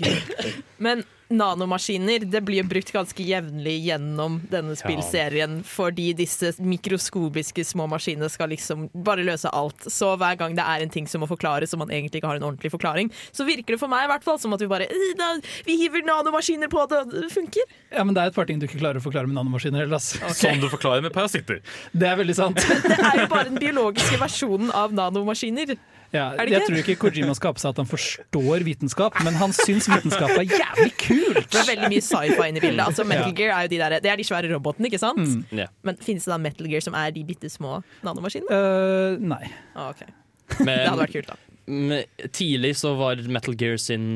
[0.78, 7.86] Men nanomaskiner det blir jo brukt ganske jevnlig gjennom denne spillserien, fordi disse mikroskopiske små
[7.92, 9.86] maskinene skal liksom bare løse alt.
[9.86, 12.40] Så hver gang det er en ting som må forklares, og man egentlig ikke har
[12.40, 14.88] en ordentlig forklaring, så virker det for meg i hvert fall som at vi bare
[14.90, 15.28] «Øh, da,
[15.68, 17.70] Vi hiver nanomaskiner på det, og det funker.
[17.94, 20.02] Ja, men det er et par ting du ikke klarer å forklare med nanomaskiner heller.
[20.02, 20.34] okay.
[20.34, 21.62] Som du forklarer med parasitter.
[21.94, 22.58] Det er veldig sant.
[22.90, 25.76] Det er jo bare den biologiske versjonen av nanomaskiner.
[26.10, 29.14] Ja, Er det jeg tror ikke Kojima skal ha på seg at han forstår vitenskap,
[29.22, 31.44] men han syns vitenskap er jævlig kult!
[31.52, 32.82] Det er veldig mye sci-fi inne i bildet.
[32.82, 33.36] Altså, Metal Ja.
[33.38, 35.22] Gear er jo de der, det er de svære robotene, ikke sant?
[35.22, 35.44] Mm.
[35.54, 35.70] yeah.
[35.86, 38.50] Men finnes det da Metal Gear som er de bitte små nanomaskinene?
[38.50, 39.44] Uh, nei.
[39.76, 40.10] Ah, okay.
[40.58, 41.38] Men, Det hadde vært kult, da.
[41.70, 44.08] men tidlig så var Metal Gear sin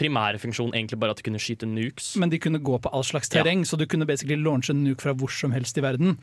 [0.00, 2.14] primære funksjon egentlig bare at de kunne skyte nukes.
[2.16, 5.04] Men de kunne gå på all slags terreng, så du kunne basically launche en nuke
[5.04, 6.16] fra hvor som helst i verden.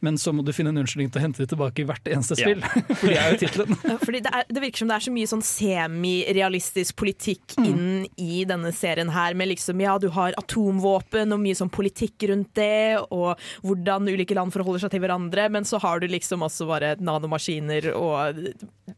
[0.00, 2.36] Men så må du finne en unnskyldning til å hente det tilbake i hvert eneste
[2.40, 2.46] Ja.
[2.48, 2.62] spill.
[3.00, 3.76] For det er jo tittelen.
[4.00, 7.66] Fordi det, er, det virker som det er så mye sånn semirealistisk politikk Mm.
[7.66, 9.34] inn i denne serien her.
[9.34, 13.36] Med liksom, ja, du har atomvåpen og mye sånn politikk rundt det, og
[13.66, 15.48] hvordan ulike land forholder seg til hverandre.
[15.50, 18.40] Men så har du liksom også bare nanomaskiner og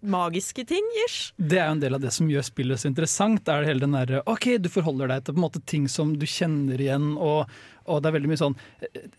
[0.03, 1.33] magiske ting, ish.
[1.37, 3.49] Det er jo en del av det som gjør spillet så interessant.
[3.49, 6.15] Er det hele den derre OK, du forholder deg til på en måte ting som
[6.19, 7.51] du kjenner igjen, og,
[7.87, 8.57] og det er veldig mye sånn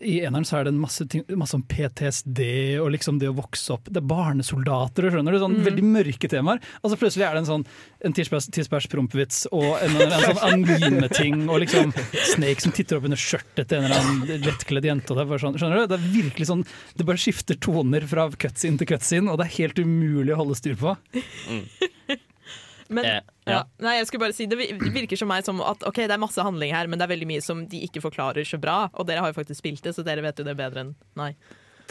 [0.03, 2.41] I eneren så er det en masse, ting, masse om PTSD
[2.81, 6.29] og liksom det å vokse opp Det er barnesoldater og skjønner du, sånn veldig mørke
[6.31, 6.61] temaer.
[6.81, 7.65] Og så plutselig er det en sånn
[8.03, 11.93] en tirsbærs prompevits og en, en, sånn anime-ting, og liksom
[12.33, 15.13] Snake som titter opp under skjørtet til en eller annen lettkledd jente.
[15.13, 15.87] Og det er bare sånn, skjønner du?
[15.91, 16.65] Det er virkelig sånn
[16.97, 20.59] Det bare skifter toner fra cutscene til cutscene, og det er helt umulig å holde
[20.59, 20.95] styr på.
[22.93, 23.51] Men, Eh, ja.
[23.57, 23.63] ja.
[23.83, 26.41] Nei, jeg skulle bare si Det virker som meg som at ok, det er masse
[26.45, 28.85] handling her, men det er veldig mye som de ikke forklarer så bra.
[28.93, 31.33] Og dere har jo faktisk spilt det, så dere vet jo det bedre enn nei.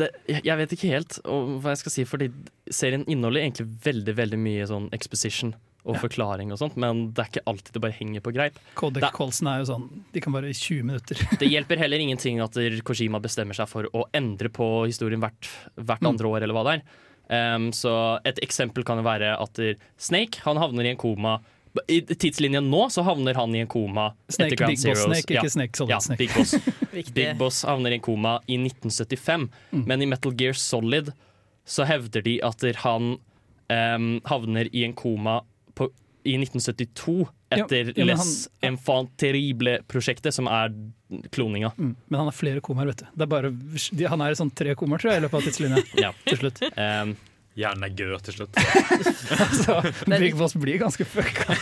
[0.01, 2.31] det, jeg vet ikke helt hva jeg skal si, fordi
[2.73, 7.31] serien inneholder egentlig veldig veldig mye sånn exposition og forklaring og sånt, men det er
[7.33, 8.59] ikke alltid det bare henger på greip.
[8.79, 11.19] Kodek Kolsen er jo sånn De kan bare i 20 minutter.
[11.41, 15.49] Det hjelper heller ingenting at Koshima Kojima bestemmer seg for å endre på historien hvert,
[15.75, 16.13] hvert Mm.
[16.15, 16.85] andre år, eller hva det er.
[17.33, 17.93] Um, så
[18.29, 19.61] et eksempel kan jo være at
[19.97, 21.39] Snake han havner i en koma.
[21.89, 25.49] I tidslinjen nå så havner han i en koma Snake, Big Boss Snake, ikke ja.
[25.55, 26.19] Snake Solid Ja, Snake.
[26.21, 26.53] Big Boss.
[27.17, 29.85] Big Boss havner i en koma i 1975, Mm.
[29.89, 31.09] men i Metal Gear Solid
[31.65, 33.15] så hevder de at han
[33.73, 35.39] um, havner i en koma
[35.79, 35.89] på,
[36.25, 38.33] i 1972 etter ja, men Les
[38.65, 40.73] Enfant Terrible-prosjektet, som er
[41.35, 41.73] kloninga.
[41.79, 43.11] Mm, men han har flere komaer, vet du.
[43.15, 45.51] Det er bare, de, han er i sånn tre komaer, tror jeg, i løpet av
[45.51, 45.85] tidslinja.
[46.07, 46.15] Ja.
[46.27, 46.63] til slutt.
[46.79, 47.15] Um,
[47.53, 48.57] Hjernen er gøy, til slutt.
[49.45, 49.75] altså,
[50.23, 51.53] Big Boss blir ganske fucka.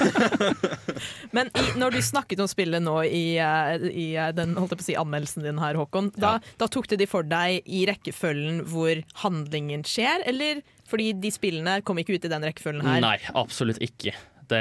[1.35, 4.81] Men i, når du snakket om spillet nå i, eh, i eh, den holdt jeg
[4.83, 7.83] på å si, anmeldelsen din her, Håkon, da, da tok du de for deg i
[7.91, 10.63] rekkefølgen hvor handlingen skjer, eller?
[10.91, 13.03] Fordi de spillene kom ikke ut i den rekkefølgen her.
[13.03, 14.15] nei, absolutt ikke.
[14.51, 14.61] Det,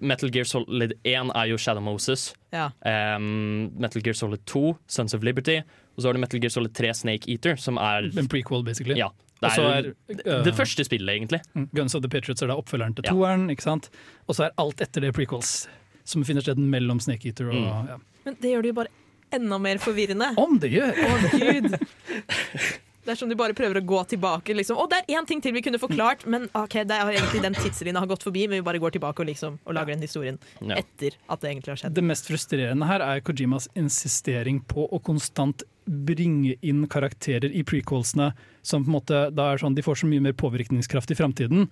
[0.00, 2.30] Metal Gear Solid 1 er jo Shadow Moses.
[2.54, 2.70] Ja.
[3.16, 5.58] Um, Metal Gear Solid 2, Sons of Liberty.
[5.94, 8.96] Og så har du Metal Gear Solid 3, Snake Eater, som er En prequel, basically.
[8.98, 9.10] Ja.
[9.44, 11.40] Det er, er, uh, det uh, første spillet, egentlig.
[11.54, 13.12] Mm, Guns of the Patriots er da oppfølgeren til Ja.
[13.12, 13.90] toeren, ikke sant?
[14.28, 15.66] Og så er alt etter det prequels,
[16.08, 17.88] som finner sted mellom Snake Eater og Mm.
[17.92, 17.98] ja.
[18.24, 18.88] Men det gjør det jo bare
[19.34, 20.30] enda mer forvirrende.
[20.38, 20.94] Om det gjør!
[20.96, 21.76] Å, gud!
[23.04, 24.54] Det er som de bare prøver å gå tilbake.
[24.56, 24.78] Liksom.
[24.80, 27.56] Og det er én ting til vi kunne forklart, men ok, det er egentlig den
[27.58, 28.46] tidslinja har gått forbi.
[28.48, 30.76] Men vi bare går tilbake og, liksom, og lager den historien Ja.
[30.80, 31.94] etter at det egentlig har skjedd.
[31.94, 38.32] Det mest frustrerende her er Kojimas insistering på å konstant bringe inn karakterer i prequelsene
[38.64, 41.66] som på en måte da er sånn, de får så mye mer påvirkningskraft i framtiden.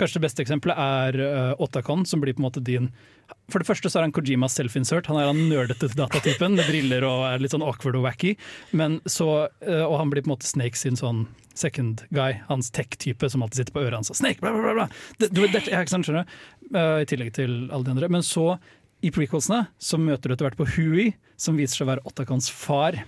[0.00, 2.88] Kanskje det beste eksempelet er uh, Otakon, som blir på en måte din
[3.52, 5.10] For det første så er han Kojimas self-insert.
[5.10, 8.36] Han er den nerdete datatypen med briller og er litt sånn awkward og wacky.
[8.72, 11.26] Men så, uh, og han blir på en måte Snake sin sånn
[11.58, 14.74] second guy, hans tech-type som alltid sitter på øret hans og Snake, bla, bla, bla.
[14.78, 14.88] bla.
[15.18, 16.38] Det, du, det, jeg, sant, skjønner du?
[16.70, 18.12] Uh, I tillegg til alle de andre.
[18.14, 18.52] Men så,
[19.04, 22.48] i prequelsene, så møter du etter hvert på Hui, som viser seg å være Otakons
[22.54, 23.02] far.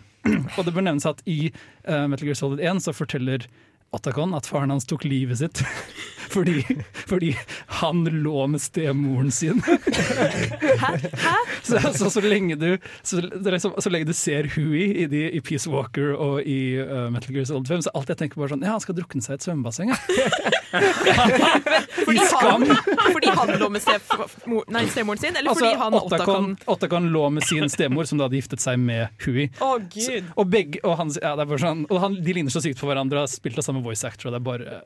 [0.56, 1.52] Og det bør nevnes at i
[1.88, 3.46] uh, Metal Gear Solid 1 så forteller
[3.96, 5.62] Otakon at faren hans tok livet sitt
[6.30, 6.62] fordi,
[7.10, 7.32] fordi
[7.80, 9.62] han lå med stemoren sin.
[10.78, 10.90] Hæ?
[11.24, 11.34] Hæ?
[11.62, 15.40] Så, så, så, lenge du, så, liksom, så lenge du ser Huey i, de, i
[15.40, 18.62] Peace Walker og i uh, Metal Gear Solid 5, så alt jeg tenker bare sånn
[18.62, 19.98] Ja, han skal drukne seg i et svømmebasseng, ja.
[22.06, 22.66] Fordi han,
[23.10, 23.82] fordi han lå med
[24.70, 28.28] nei, stemoren sin, eller fordi han Altså, Otakon, Otakon lå med sin stemor, som da
[28.28, 29.10] hadde giftet seg med.
[29.10, 30.30] Å, Så, gud.
[30.38, 32.80] og begge, og han, ja, det er bare sånn, og han, de ligner så sykt
[32.80, 34.30] på hverandre og har spilt av samme voice actor.
[34.34, 34.80] Det er bare.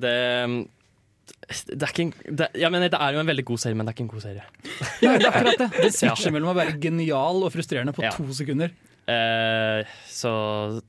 [0.00, 0.12] Det,
[1.66, 3.98] det er en, det, mener, det er jo en veldig god serie, men det er
[3.98, 4.44] ikke en god serie.
[5.02, 5.68] Ja, det er akkurat det.
[5.84, 8.12] Det switcher mellom å være genial og frustrerende på Ja.
[8.16, 8.72] to sekunder.
[9.10, 10.30] Eh, så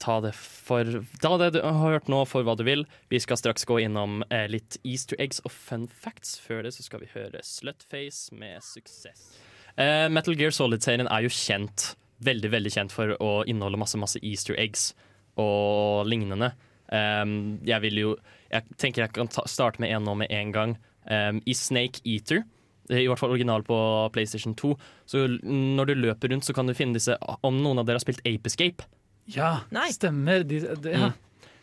[0.04, 0.86] ta det for
[1.24, 2.84] Ta det du har hørt nå, for hva du vil.
[3.10, 6.36] Vi skal straks gå innom eh, litt easter eggs og fun facts.
[6.44, 9.32] Før det så skal vi høre Slutface med suksess.
[9.80, 14.22] Eh, Metal Gear Solid-serien er jo kjent, veldig veldig kjent for å inneholde masse masse
[14.22, 14.92] easter eggs
[15.40, 16.52] og lignende.
[16.92, 18.10] Um, jeg vil jo
[18.52, 20.74] Jeg tenker jeg kan ta, starte med en nå med en gang.
[21.08, 22.44] Um, I Snake Eater,
[22.92, 23.76] i hvert fall original på
[24.12, 24.74] PlayStation 2,
[25.08, 27.16] så når du løper rundt, så kan du finne disse
[27.48, 28.84] Om noen av dere har spilt Ape Escape?
[29.32, 29.88] Ja, Nei.
[29.96, 30.44] stemmer.
[30.44, 31.12] De, de, ja.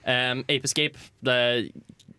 [0.09, 1.37] Um, Ape Escape det,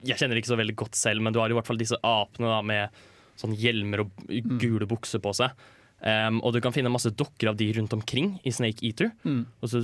[0.06, 2.52] Jeg kjenner ikke så veldig godt selv, men du har i hvert fall disse apene
[2.52, 3.02] da, med
[3.40, 4.30] sånn hjelmer og
[4.62, 5.56] gule bukser på seg.
[6.00, 9.10] Um, og du kan finne masse dokker av de rundt omkring i Snake Eater.
[9.24, 9.48] Mm.
[9.60, 9.84] Og så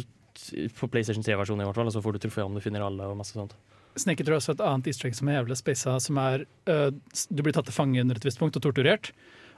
[0.76, 3.08] på PlayStation 3-versjonen i hvert fall, og så får du trofé om du finner alle.
[3.08, 3.56] og masse sånt
[3.96, 6.92] jeg også et annet easter egg som er jævlig spesa som er uh,
[7.32, 9.14] Du blir tatt til fange under et visst punkt og torturert.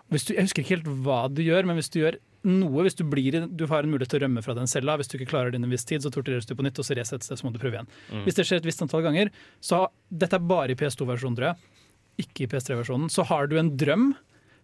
[0.07, 3.03] Du, jeg husker ikke helt hva du gjør, men hvis du gjør noe, hvis du,
[3.09, 5.51] blir, du har en mulighet til å rømme fra den cella, hvis du ikke klarer
[5.51, 7.47] det innen en viss tid, så tortureres du på nytt, og så resettes det, så
[7.47, 7.89] må du prøve igjen.
[8.13, 8.21] Mm.
[8.27, 11.83] Hvis det skjer et visst antall ganger, så Dette er bare i PS2-versjonen, tror jeg.
[12.23, 13.11] Ikke i PS3-versjonen.
[13.11, 14.11] Så har du en drøm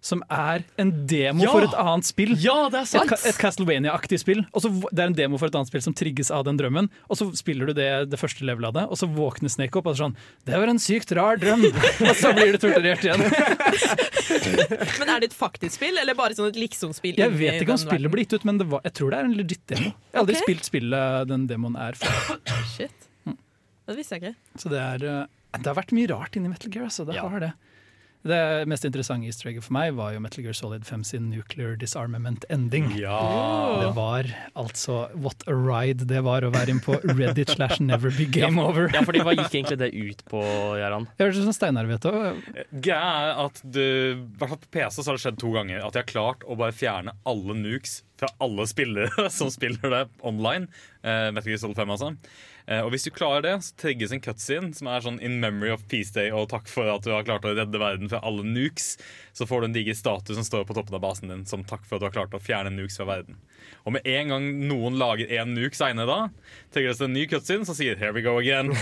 [0.03, 1.51] som er en demo Ja!
[1.53, 2.33] for et annet spill.
[2.43, 4.41] Ja, det er Et, et Castlevania-aktig spill.
[4.51, 6.89] Og så Det er en demo for et annet spill som trigges av den drømmen.
[7.07, 9.87] Og så spiller du det, det første levelet av det, og så våkner Snake opp
[9.87, 11.63] og er sånn Det var en sykt rar drøm!
[12.09, 13.23] og så blir du torturert igjen.
[14.99, 17.17] Men er det et faktisk spill, eller bare sånn et liksom-spill?
[17.19, 18.13] Jeg vet ikke om spillet verden?
[18.17, 19.89] ble gitt ut, men det var, jeg tror det er en legit demo.
[19.89, 20.45] Jeg har aldri okay.
[20.47, 22.37] spilt spillet den demoen er fra.
[22.75, 23.07] Shit.
[23.83, 24.35] Det visste jeg ikke.
[24.61, 25.23] Så det er eh,
[25.59, 26.85] Det har vært mye rart inni Metal Gear.
[26.87, 27.05] Altså.
[27.07, 27.25] Det Ja.
[27.27, 27.51] har det.
[28.23, 31.75] Det mest interessante easter egget for meg var jo Metal Gear Solid 5 sin nuclear
[31.79, 32.88] disarmament ending.
[32.95, 33.17] Ja.
[33.81, 38.13] Det var altså What a ride det var å være inn på Reddit slash never
[38.15, 38.88] be game over.
[38.95, 40.39] Ja, fordi Hva gikk egentlig det ut på,
[40.79, 41.09] Gøran?
[41.19, 42.63] Jeg ut sånn Steinar vet det.
[42.71, 43.83] Greia er at du,
[44.23, 46.75] i på PC så har det skjedd to ganger at jeg har klart å bare
[46.75, 50.71] fjerne alle nukes fra alle spillere som spiller det online.
[51.03, 52.13] Eh, Metal Gear Solid 5 altså.
[52.65, 55.73] Eh, og hvis du klarer det, så trigges en cutscene som er sånn in memory
[55.73, 58.45] of peace day, og takk for at du har klart å redde verden fra alle
[58.47, 58.95] nukes.
[59.36, 61.84] Så får du en diger statue som står på toppen av basen din som takk
[61.88, 63.39] for at du har klart å fjerne nukes fra verden.
[63.84, 66.19] Og med en gang noen lager en nuke seinere da,
[66.76, 68.71] trigges det en ny cutscene som sier 'here we go again'.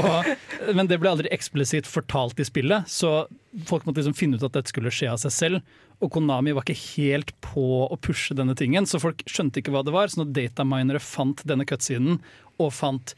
[0.00, 3.26] Og, men det ble aldri eksplisitt fortalt i spillet, så
[3.66, 5.62] folk måtte liksom finne ut at dette skulle skje av seg selv.
[6.00, 9.84] Og Konami var ikke helt på å pushe denne tingen, så folk skjønte ikke hva
[9.84, 10.08] det var.
[10.08, 12.18] Så når dataminere fant denne cutsiden
[12.60, 13.14] og fant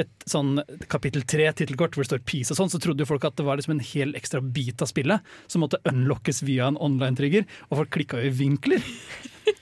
[0.00, 0.58] et sånn
[0.92, 3.46] kapittel tre tittelkort hvor det står Peace og sånn, så trodde jo folk at det
[3.46, 7.80] var liksom en hel ekstra bit av spillet som måtte unlockes via en online-trigger, og
[7.80, 8.84] folk klikka jo i vinkler.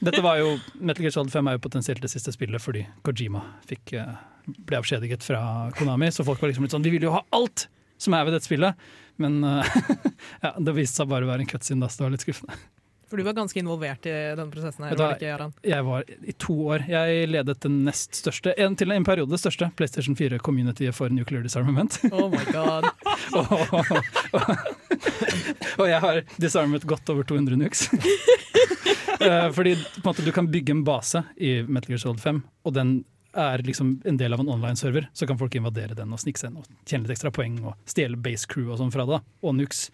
[0.04, 3.44] Dette var jo, Metal Gear Solid 5 er jo potensielt det siste spillet fordi Kojima
[3.68, 7.14] fikk, eh, ble avskjediget fra Konami, så folk var liksom litt sånn Vi vil jo
[7.14, 7.68] ha alt
[8.00, 8.86] som er ved dette spillet!
[9.22, 9.74] Men eh,
[10.44, 12.58] ja, det viste seg bare å være en cutscene, da, så det var litt skuffende.
[13.14, 15.52] For du var ganske involvert i denne prosessen her, da, var det ikke, Jaran?
[15.62, 16.86] Jeg var i to år.
[16.90, 22.00] Jeg ledet den nest største, en, til en periode største, PlayStation 4-communityet for nuclear disarmament.
[22.10, 22.88] Oh my god.
[23.38, 23.84] og,
[25.78, 27.86] og jeg har disarmet godt over 200 nukes.
[29.24, 32.90] Eh, Fordi måte, du kan bygge en base i Metal Gear Solid 5, og den
[33.36, 35.08] er liksom en del av en online-server.
[35.12, 37.90] Så kan folk invadere den og snike seg inn og tjene litt ekstra poeng og
[37.90, 39.88] stjele base crew og sånn fra det, og Nux.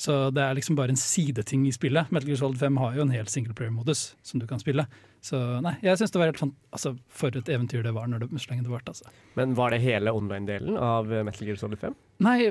[0.00, 2.10] Så det er liksom bare en sideting i spillet.
[2.12, 4.86] Metal Gear Solid 5 har jo en hel singleplayer-modus som du kan spille.
[5.22, 8.24] Så nei, jeg syns det var helt fant altså, For et eventyr det var når
[8.24, 9.12] det, så lenge det varte, altså.
[9.38, 11.94] Men var det hele online-delen av eh, Metal Gear Solid 5?
[12.26, 12.50] Nei,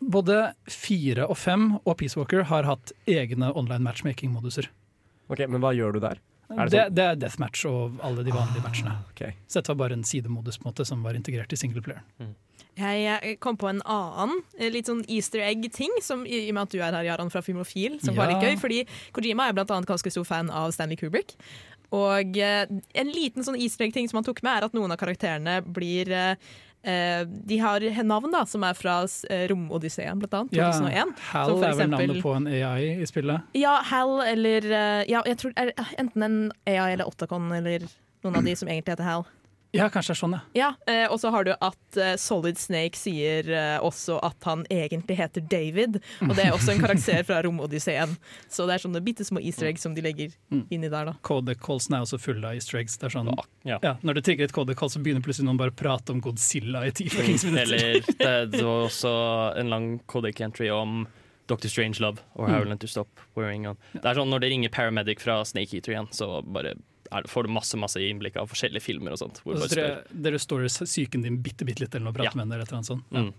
[0.00, 4.68] både 4 og 5 og Peace Walker har hatt egne online matchmaking-moduser.
[5.30, 6.20] Ok, Men hva gjør du der?
[6.58, 6.94] Er det Det, sånn?
[6.98, 8.94] det er deathmatch og alle de vanlige matchene.
[9.12, 9.34] Okay.
[9.46, 12.06] Så dette var bare en sidemodus på en måte som var integrert i singleplayeren.
[12.20, 12.34] Mm.
[12.80, 16.70] jeg kom på en annen eh, litt sånn easter egg-ting, i i og med at
[16.72, 18.56] du er her, Jaran, fra Filmofil, som var litt gøy.
[18.58, 21.36] Fordi Kojima er blant annet ganske stor fan av Stanley Kubrick.
[21.90, 24.98] Og eh, en liten sånn easter egg-ting som han tok med, er at noen av
[25.00, 26.36] karakterene blir eh,
[26.82, 30.54] De har navn da, som er fra eh, Romodysseen, blant annet.
[30.56, 31.12] 2001.
[31.32, 33.50] Hal Som for er vel navnet på en AI i spillet.
[33.58, 37.84] Ja, Hal eller eh, Ja, jeg tror er, enten en AI eller Otacon eller
[38.24, 39.26] noen av de som egentlig heter Hal.
[39.72, 40.40] Ja, kanskje det er sånn, ja.
[40.58, 44.64] Ja, eh, Og så har du at eh, Solid Snake sier eh, også at han
[44.70, 46.00] egentlig heter David.
[46.26, 48.16] Og det er også en karakter fra Romodysseen.
[48.50, 50.64] Så det er sånne bitte små easter eggs som de legger Mm.
[50.70, 51.04] inni der.
[51.04, 52.96] da Codec-callsen er også fulle av easter eggs.
[52.98, 53.30] Det er sånn,
[53.64, 53.78] Ja.
[53.82, 56.82] ja, når du trigger et codec-call, så begynner plutselig noen bare å prate om Godzilla
[56.86, 57.62] i ti fuckings minutter.
[57.62, 61.06] Eller det, det var også en lang codec entry om
[61.46, 61.68] Dr.
[61.68, 62.80] Strangelove og Howland Mm.
[62.80, 63.76] to Stop Wearing On.
[63.94, 66.74] Det er sånn Når det ringer paramedic fra Snake Eater igjen, så bare
[67.10, 69.40] får du masse masse innblikk av forskjellige filmer og sånt.
[69.44, 72.18] Hvor Og så bare tror dere står psyken din bitte, bitte litt eller noe og
[72.20, 72.36] prater Ja.
[72.38, 72.60] med henne.
[72.62, 73.04] Eller noe sånt.
[73.10, 73.20] Ja.
[73.26, 73.32] Mm.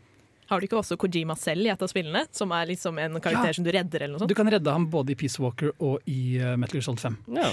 [0.51, 3.47] Har du ikke også Kojima selv i et av spillene, som er liksom en karakter
[3.47, 3.53] Ja.
[3.53, 4.01] som du redder?
[4.03, 6.83] eller noe Du kan redde ham både i Peace Walker og i uh, Metal Gear
[6.83, 7.17] Solid 5.
[7.37, 7.51] Ja.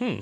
[0.00, 0.18] Hmm.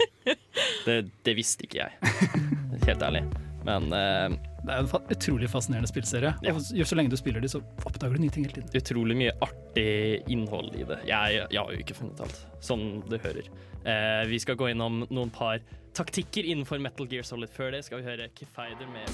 [0.85, 1.93] Det, det visste ikke jeg,
[2.89, 3.23] helt ærlig.
[3.65, 6.33] Men eh, Det er en utrolig fascinerende spillserie.
[6.43, 6.53] Ja.
[6.55, 8.71] Og så lenge du spiller de, så oppdager du nye ting hele tiden.
[8.75, 10.99] utrolig mye artig innhold i det.
[11.07, 13.47] Jeg, jeg har jo ikke funnet alt, som du hører.
[13.85, 15.61] Eh, vi skal gå innom noen par
[15.95, 17.51] taktikker innenfor Metal Gear Solid.
[17.55, 19.09] Før det skal vi høre Kefeider med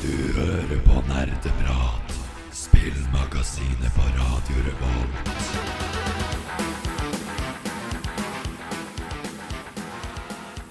[0.00, 2.16] Du hører på Nerdeprat,
[2.52, 6.75] spillmagasinet på Radio Revolt.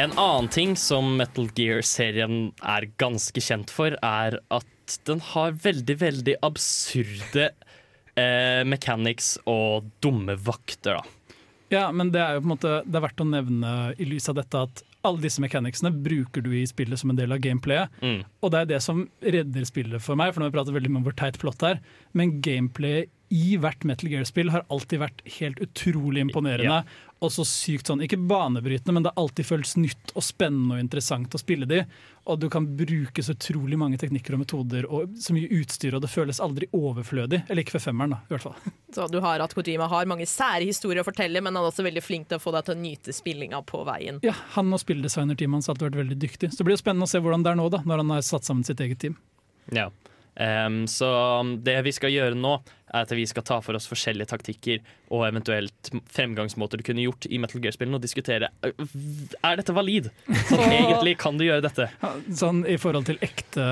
[0.06, 5.96] En annen ting som Metal Gear-serien er ganske kjent for, er at den har veldig,
[5.98, 7.48] veldig absurde
[8.14, 11.34] eh, mechanics og dumme vakter, da.
[11.74, 14.30] Ja, men det er jo på en måte Det er verdt å nevne i lys
[14.30, 17.98] av dette at alle disse mechanicsene bruker du i spillet som en del av gameplayet.
[18.06, 18.22] Mm.
[18.46, 20.94] Og det er det som redder spillet for meg, for nå har vi pratet veldig
[20.94, 21.82] mye om hvor teit plott er.
[22.14, 26.84] Men gameplayet i hvert Metal Gear-spill har alltid vært helt utrolig imponerende.
[27.24, 30.84] Og så sykt sånn, ikke banebrytende, men det har alltid føltes nytt og spennende og
[30.84, 31.80] interessant å spille de.
[32.30, 36.04] Og du kan bruke så utrolig mange teknikker og metoder og så mye utstyr, og
[36.04, 37.46] det føles aldri overflødig.
[37.48, 38.58] Eller ikke for femmeren, da, i hvert fall.
[38.96, 41.84] Så du har at Kojima har mange sære historier å fortelle, men han er også
[41.88, 44.22] veldig flink til å få deg til å nyte spillinga på veien.
[44.24, 46.52] Ja, Han og spilldesignerteamet hans har alltid vært veldig dyktig.
[46.52, 48.28] Så det blir jo spennende å se hvordan det er nå, da, når han har
[48.28, 49.18] satt sammen sitt eget team.
[49.74, 49.90] Ja.
[50.36, 51.08] Em, så
[51.64, 52.58] det vi skal gjøre nå,
[52.96, 54.82] er at vi skal ta for oss forskjellige taktikker
[55.16, 60.10] og eventuelt fremgangsmåter du kunne gjort i Metal Gear-spillene, og diskutere er dette valid.
[60.50, 61.88] Sånn, egentlig kan du gjøre dette.
[62.02, 62.12] Ja,
[62.44, 63.66] Sånn i forhold til ekte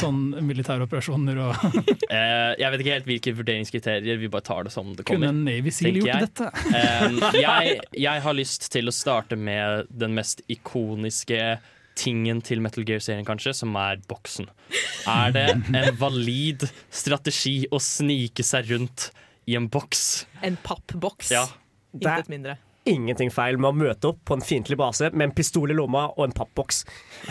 [0.00, 4.94] sånn militæroperasjoner og uh, jeg vet ikke helt hvilke vurderingskriterier, vi bare tar det som
[4.96, 5.30] det kommer.
[5.30, 6.30] Kunne Navy Seal gjort jeg.
[6.30, 6.50] dette?
[7.04, 11.56] um, jeg, jeg har lyst til å starte med den mest ikoniske
[11.98, 14.48] tingen til Metal Gear-serien, kanskje, som er boksen.
[15.10, 19.10] Er det en valid strategi å snike seg rundt
[19.50, 20.24] i en boks?
[20.44, 21.32] En pappboks.
[21.34, 21.46] Ja.
[21.94, 22.56] Intet mindre.
[22.84, 26.08] ingenting feil med å møte opp på en fiendtlig base med en pistol i lomma
[26.16, 26.82] og en pappboks.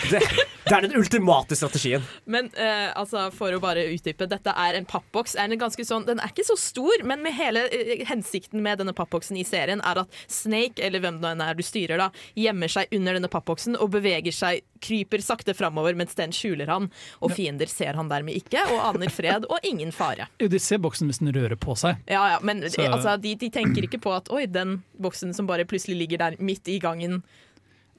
[0.10, 0.22] Det,
[0.64, 2.04] det er den ultimate strategien.
[2.26, 5.36] Men eh, altså, for å bare utdype, dette er en pappboks.
[5.36, 8.80] Er en ganske sånn, den er ikke så stor, men med hele eh, hensikten med
[8.80, 12.72] denne pappboksen i serien er at Snake, eller hvem det er du styrer, da, gjemmer
[12.72, 16.90] seg under denne pappboksen og beveger seg, kryper sakte framover mens den skjuler han.
[17.24, 20.28] Og fiender ser han dermed ikke, og aner fred og ingen fare.
[20.44, 22.00] Jo, de ser boksen hvis den rører på seg.
[22.08, 25.48] Ja, ja, men Så- altså, de, de tenker ikke på at oi, den boksen som
[25.48, 27.22] bare plutselig ligger der midt i gangen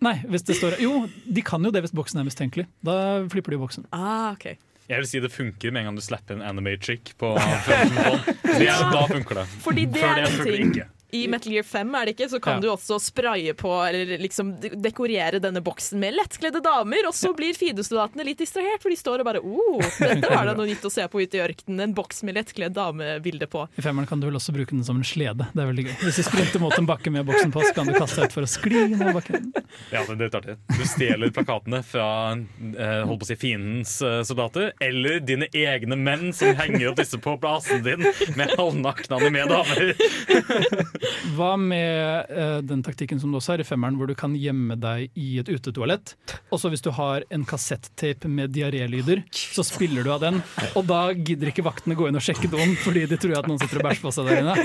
[0.05, 2.67] Nei, hvis det står Jo, de kan jo det hvis boksen er mistenkelig.
[2.85, 2.97] Da
[3.33, 3.87] flipper de boksen.
[3.95, 4.57] Ah, okay.
[4.91, 7.31] Jeg vil si det funker med en gang du slapper en anime-trick på
[7.67, 8.17] følelsen på
[8.51, 8.67] den.
[8.69, 9.47] Er- Da funker det.
[9.65, 10.75] Fordi det Før er det en funker det ting.
[10.75, 10.91] ikke.
[11.15, 12.61] I Metal Gear 5 er det ikke, så kan Ja.
[12.65, 17.55] du også spraye på eller liksom dekorere denne boksen med lettkledde damer, og så blir
[17.55, 20.91] fiendesoldatene litt distrahert, for de står og bare oh, dette var da noe nytt å
[20.93, 21.81] se på ute i ørkenen.
[21.87, 23.67] En boks med lettkledd damebilde på.
[23.79, 25.47] I femmeren kan du vel også bruke den som en slede.
[25.55, 25.95] Det er veldig gøy.
[26.03, 28.37] Hvis du sprinter mot en bakke med boksen på, så kan du kaste deg ut
[28.39, 29.51] for å skli ned bakken.
[29.95, 30.57] Ja, men det er artig.
[30.75, 35.97] Du stjeler plakatene fra eh, holdt på å si fiendens eh, soldater, eller dine egne
[35.99, 38.03] menn som henger opp disse på plassen din
[38.39, 39.95] med halvnakne anime-damer.
[41.37, 44.77] Hva med eh, den taktikken som du også har i femmeren, hvor du kan gjemme
[44.81, 46.15] deg i et utetoalett?
[46.51, 50.41] Og så hvis du har en kassettape med diarélyder, så spiller du av den.
[50.75, 53.61] Og da gidder ikke vaktene gå inn og sjekke doen, fordi de tror at noen
[53.63, 54.57] sitter og bæsjer på seg der inne.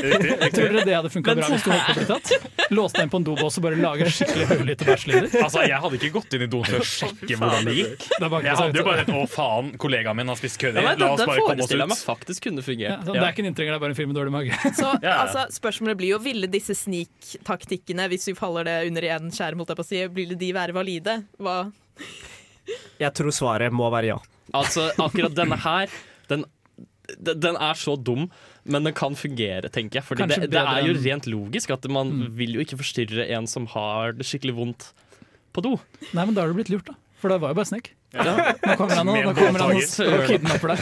[0.55, 2.49] Tror dere det hadde funka bra hvis du holdt på å bli tatt?
[2.75, 5.29] Låst deg inn på en dobås og bare lager skikkelig høylytte bæsjlyder?
[5.43, 8.07] Altså, Jeg hadde ikke gått inn i doen for å sjekke hvordan det gikk.
[8.19, 10.89] Det bare Jeg hadde jo bare et 'å faen, kollegaen min har spist kødder.
[10.99, 12.03] La oss bare komme oss meg ut.
[12.09, 12.97] faktisk kunne ja.
[13.03, 14.53] Det er ikke en inntrenger, det er bare en fyr med dårlig mage.
[14.77, 19.61] Så altså, spørsmålet blir jo ville disse snik-taktikkene, hvis vi faller det under én skjerm,
[19.63, 21.17] holdt jeg på å si, ville de være valide?
[21.41, 21.57] Hva?
[23.01, 24.19] Jeg tror svaret må være ja.
[24.55, 25.91] Altså, akkurat denne her,
[26.29, 26.45] den,
[27.17, 28.27] den den er så dum,
[28.69, 30.05] men den kan fungere, tenker jeg.
[30.07, 32.23] Fordi det, det er jo rent logisk at man Mm.
[32.37, 34.89] vil jo ikke forstyrre en som har det skikkelig vondt
[35.53, 35.75] på do.
[36.13, 36.97] Nei, men da har du blitt lurt, da.
[37.19, 37.91] For det var jo bare snek.
[38.13, 38.23] Ja.
[38.63, 40.79] Nå kommer han, og, kommer han og, kidnapper deg.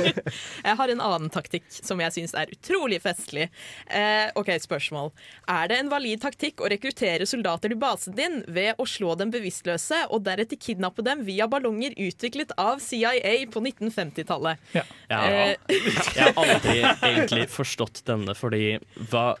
[0.66, 3.48] Jeg har en annen taktikk som jeg syns er utrolig festlig.
[3.86, 5.10] Eh, ok, spørsmål.
[5.50, 9.32] Er det en valid taktikk å rekruttere soldater til basen din ved å slå dem
[9.34, 14.72] bevisstløse og deretter kidnappe dem via ballonger utviklet av CIA på 1950-tallet?
[14.76, 14.86] Ja.
[15.12, 15.20] Ja.
[15.20, 15.54] Eh,
[16.16, 18.78] Jeg har aldri egentlig forstått denne, fordi
[19.10, 19.34] hva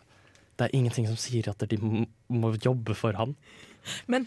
[0.58, 3.32] Det er ingenting som sier at de må, jobbe for han.
[4.12, 4.26] Men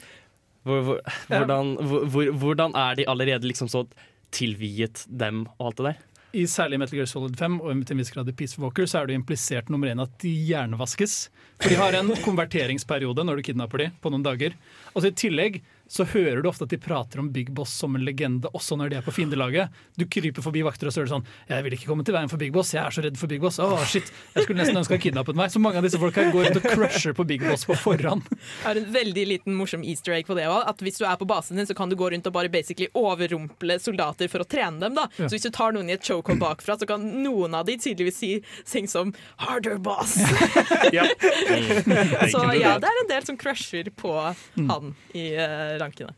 [1.28, 3.86] hvordan, hvor, hvor, hvordan er de allerede liksom så
[4.34, 6.01] tilviet dem og alt det der?
[6.34, 9.03] I særlig Metal Gear Solid 5 og til en viss grad i Peace Walker så
[9.03, 11.28] er det implisert nummer én at de hjernevaskes.
[11.61, 14.55] For de har en konverteringsperiode når du kidnapper dem på noen dager.
[14.95, 15.59] Og så I tillegg
[15.94, 18.89] så hører du ofte at de prater om Big Boss som en legende også når
[18.89, 19.70] de er på fiendelaget.
[20.00, 22.30] Du kryper forbi vakter og så er det sånn 'Jeg vil ikke komme til veien
[22.30, 22.74] for Big Boss.
[22.74, 25.36] Jeg er så redd for Big Boss.' Åh, shit, Jeg skulle nesten ønske han kidnappet
[25.38, 25.52] meg.
[25.54, 28.24] Så mange av disse folka går rundt og crusher på Big Boss på forhånd.
[28.26, 31.16] Jeg har en veldig liten morsom easter egg på det også, at Hvis du er
[31.16, 34.46] på basen din, så kan du gå rundt og bare basically overrumple soldater for å
[34.50, 34.96] trene dem.
[34.96, 37.78] da Så hvis du tar noen i et chokehold bakfra, så kan noen av de
[37.78, 40.18] tydeligvis si ting som 'harder, boss'.
[42.34, 46.16] så ja, det er en del som crusher på han i eh, rankene.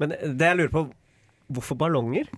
[0.00, 0.86] Men det jeg lurer på,
[1.50, 2.30] hvorfor ballonger?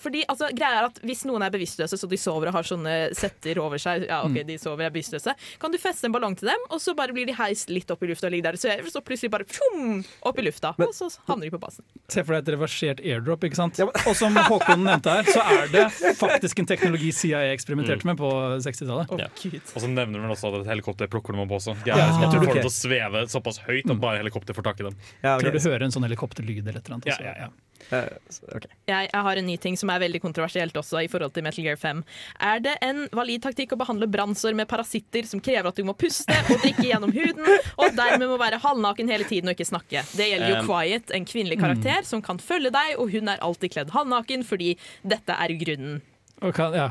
[0.00, 2.94] Fordi altså, greia er at Hvis noen er bevisstløse, så de sover og har sånne
[3.16, 6.48] setter over seg, Ja, ok, de sover, er bevisstløse kan du feste en ballong til
[6.48, 8.70] dem, og så bare blir de heist litt opp i lufta og ligger der Så,
[8.72, 11.84] jeg, så plutselig bare fjom, opp i lufta, og så havner de på basen.
[12.10, 13.44] Se for deg et reversert airdrop.
[13.46, 13.80] ikke sant?
[13.84, 15.84] Og som Håkon nevnte her, så er det
[16.24, 18.30] faktisk en teknologi CIA eksperimenterte med på
[18.64, 19.12] 60-tallet.
[19.12, 19.30] Å, ja.
[19.74, 21.76] Og så nevner man også at et helikopter plukker dem opp også.
[21.84, 22.60] De Ja, som at du får det.
[22.60, 24.96] dem til å sveve såpass høyt at bare helikopter får tak i dem.
[25.20, 25.50] Ja, okay.
[25.50, 27.12] tror du hører en sånn helikopterlyd eller et eller annet.
[27.12, 27.26] Også.
[27.26, 27.50] ja, ja.
[27.50, 28.66] Eh, ok.
[28.90, 31.64] Jeg, jeg har en ny ting som er veldig kontroversielt også i forhold til Metal
[31.64, 32.02] Gear 5.
[32.50, 35.94] Er det en valid taktikk å behandle brannsår med parasitter som krever at du må
[35.98, 37.46] puste og drikke gjennom huden,
[37.80, 40.04] og dermed må være halvnaken hele tiden og ikke snakke?
[40.16, 43.40] Det gjelder jo Um, Quiet, en kvinnelig karakter som kan følge deg, og hun er
[43.42, 44.74] alltid kledd halvnaken fordi
[45.06, 46.00] dette er grunnen.
[46.40, 46.86] Og kan, ja,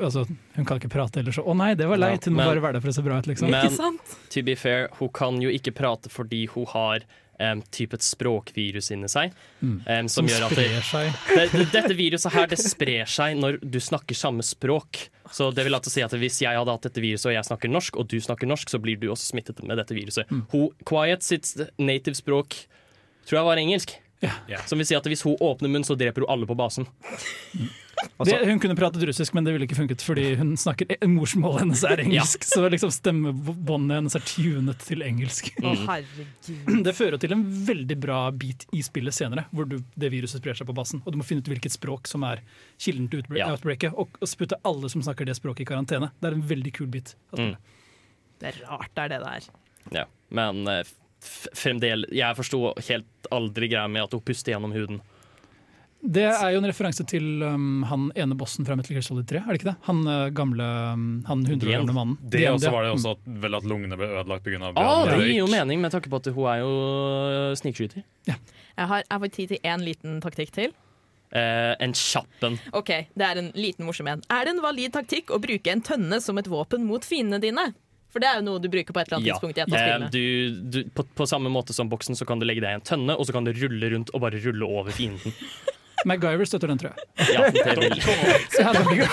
[0.00, 0.22] altså,
[0.56, 1.36] hun kan ikke prate ellers.
[1.40, 2.24] Å nei, det var leit.
[2.24, 3.50] Hun må bare være der for å se bra ut, liksom.
[3.52, 3.98] Men-
[4.32, 7.04] To be fair, hun kan jo ikke prate fordi hun har
[7.38, 9.34] um, typ et språkvirus inni seg.
[9.60, 9.76] Mm.
[9.86, 11.12] Um, som, gjør at det, seg.
[11.34, 15.08] det, Dette viruset her, det sprer seg når du snakker samme språk.
[15.34, 17.72] Så det vil altså si at Hvis jeg hadde hatt dette viruset og jeg snakker
[17.72, 20.30] norsk, og du snakker norsk, så blir du også smittet med dette viruset.
[20.52, 22.62] Hun, Quiet sitt native språk
[23.28, 23.98] tror jeg var engelsk.
[24.20, 24.32] Ja.
[24.50, 24.58] Ja.
[24.66, 26.88] Som vil si at hvis hun åpner munn, så dreper hun alle på basen.
[28.24, 31.82] Det, hun kunne pratet russisk, men det ville ikke funket fordi hun snakker morsmålet hennes
[31.86, 32.44] er engelsk.
[32.46, 35.50] Så liksom stemmebåndet hennes er tunet til engelsk.
[35.62, 35.72] Å.
[36.86, 40.58] Det fører til en veldig bra bit i spillet senere, hvor du, det viruset sprer
[40.58, 41.02] seg på basen.
[41.06, 42.42] Og du må finne ut hvilket språk som er
[42.78, 43.50] kilden til utbre- Ja.
[43.54, 46.10] outbreaket, og, og putte alle som snakker det språket i karantene.
[46.22, 47.14] Det er en veldig kul bit.
[47.38, 47.54] Mm.
[48.38, 49.50] Det er rart det er det der.
[49.94, 50.04] Ja.
[50.30, 55.00] Men f- fremdeles Jeg forsto helt aldri greia med at hun puster gjennom huden.
[55.98, 59.40] Det er jo en referanse til um, han ene bossen fra Metal Gear Solid 3,
[59.40, 59.76] er det ikke det?
[59.88, 62.18] Han uh, gamle, um, han 100 år gamle mannen.
[62.22, 64.70] Det det også var det også at, vel at lungene ble ødelagt pga.
[64.78, 66.70] Ah, det gir jo mening med tanke på at hun er jo
[67.58, 68.06] snikskyter.
[68.30, 68.38] Ja.
[68.78, 70.76] Jeg har, jeg har tid til én liten taktikk til.
[71.34, 72.56] Eh, en kjapp en.
[72.78, 74.22] Ok, Det er en liten morsom en.
[74.30, 77.66] Er det en valid taktikk å bruke en tønne som et våpen mot fiendene dine?
[78.08, 79.34] For det er jo noe du bruker på et eller annet Ja.
[79.36, 80.22] tidspunkt i et av Eh, du,
[80.72, 83.16] du, på, på samme måte som boksen så kan du legge deg i en tønne,
[83.18, 85.34] og så kan du rulle rundt og bare rulle over fienden.
[86.08, 87.34] MacGyver støtter den, tror jeg.
[87.34, 89.08] Ja, det vil.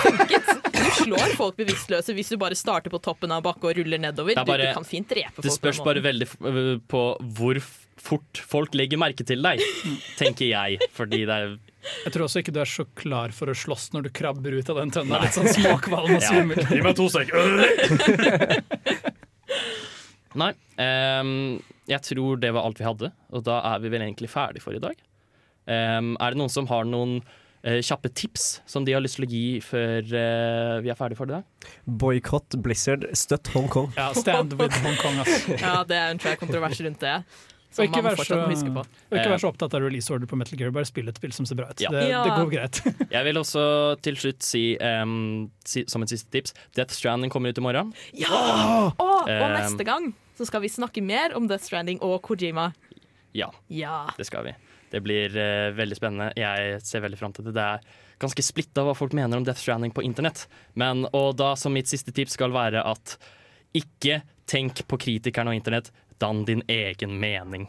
[0.86, 4.32] Du slår folk bevisstløse hvis du bare starter på toppen av bakken og ruller nedover.
[4.36, 5.44] Det er bare- du, du kan fint drepe folk.
[5.44, 7.02] Det spørs bare veldig øh, på
[7.36, 7.58] hvor
[8.06, 9.60] fort folk legger merke til deg,
[10.16, 10.78] tenker jeg.
[10.94, 11.56] Fordi det er
[12.04, 14.70] Jeg tror også ikke du er så klar for å slåss når du krabber ut
[14.72, 15.20] av den tønna.
[15.22, 16.62] Litt sånn småkvalm og svimmel.
[16.70, 17.32] Gi meg to sek.
[20.36, 20.52] Nei.
[20.76, 21.58] Um,
[21.88, 24.76] jeg tror det var alt vi hadde, og da er vi vel egentlig ferdig for
[24.76, 24.98] i dag.
[25.66, 29.26] Um, er det noen som har noen uh, kjappe tips som de har lyst til
[29.26, 31.72] å gi før uh, vi er ferdig for i dag?
[31.86, 33.92] Boikott Blizzard, støtt Hongkong.
[33.96, 35.22] Ja, stand with Hong Kong.
[35.56, 37.20] Ja, det er en jeg, kontrovers rundt det.
[37.78, 38.82] Og Som man fortsatt må huske så, på.
[39.10, 41.32] og ikke vær så opptatt av release order på Metal Gear, bare spill et spill
[41.36, 41.80] som ser bra ut.
[41.84, 41.90] Ja.
[41.92, 42.22] Det, Ja.
[42.24, 42.80] det går greit.
[43.16, 43.64] Jeg vil også
[44.02, 47.92] til slutt si, um, si som et siste tips Death Stranding kommer ut i morgen.
[48.16, 48.30] Ja!
[48.96, 52.70] Og, og Um, neste gang så skal vi snakke mer om Death Stranding og Kojima.
[53.34, 54.06] Ja, Ja.
[54.16, 54.54] det skal vi.
[54.92, 56.32] Det blir uh, veldig spennende.
[56.38, 57.54] Jeg ser veldig fram til det.
[57.56, 57.80] Det er
[58.22, 60.46] ganske splitta hva folk mener om Death Stranding på internett.
[60.74, 63.16] Men, og da som mitt siste tips skal være at
[63.76, 65.90] Ikke tenk på kritikerne og internett.
[66.18, 67.68] Dann din egen mening.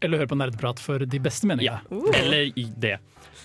[0.00, 1.80] Eller hør på Nerdprat for de beste meningene.
[2.20, 2.98] Eller i det.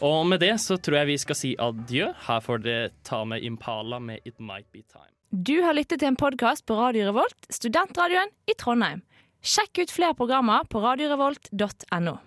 [0.04, 2.12] Og med det så tror jeg vi skal si adjø.
[2.28, 5.12] Her får dere ta med Impala med It Might Be Time.
[5.32, 9.06] Du har lyttet til en podkast på Radio Revolt, studentradioen i Trondheim.
[9.42, 12.18] Sjekk ut flere programmer på radiorevolt.no.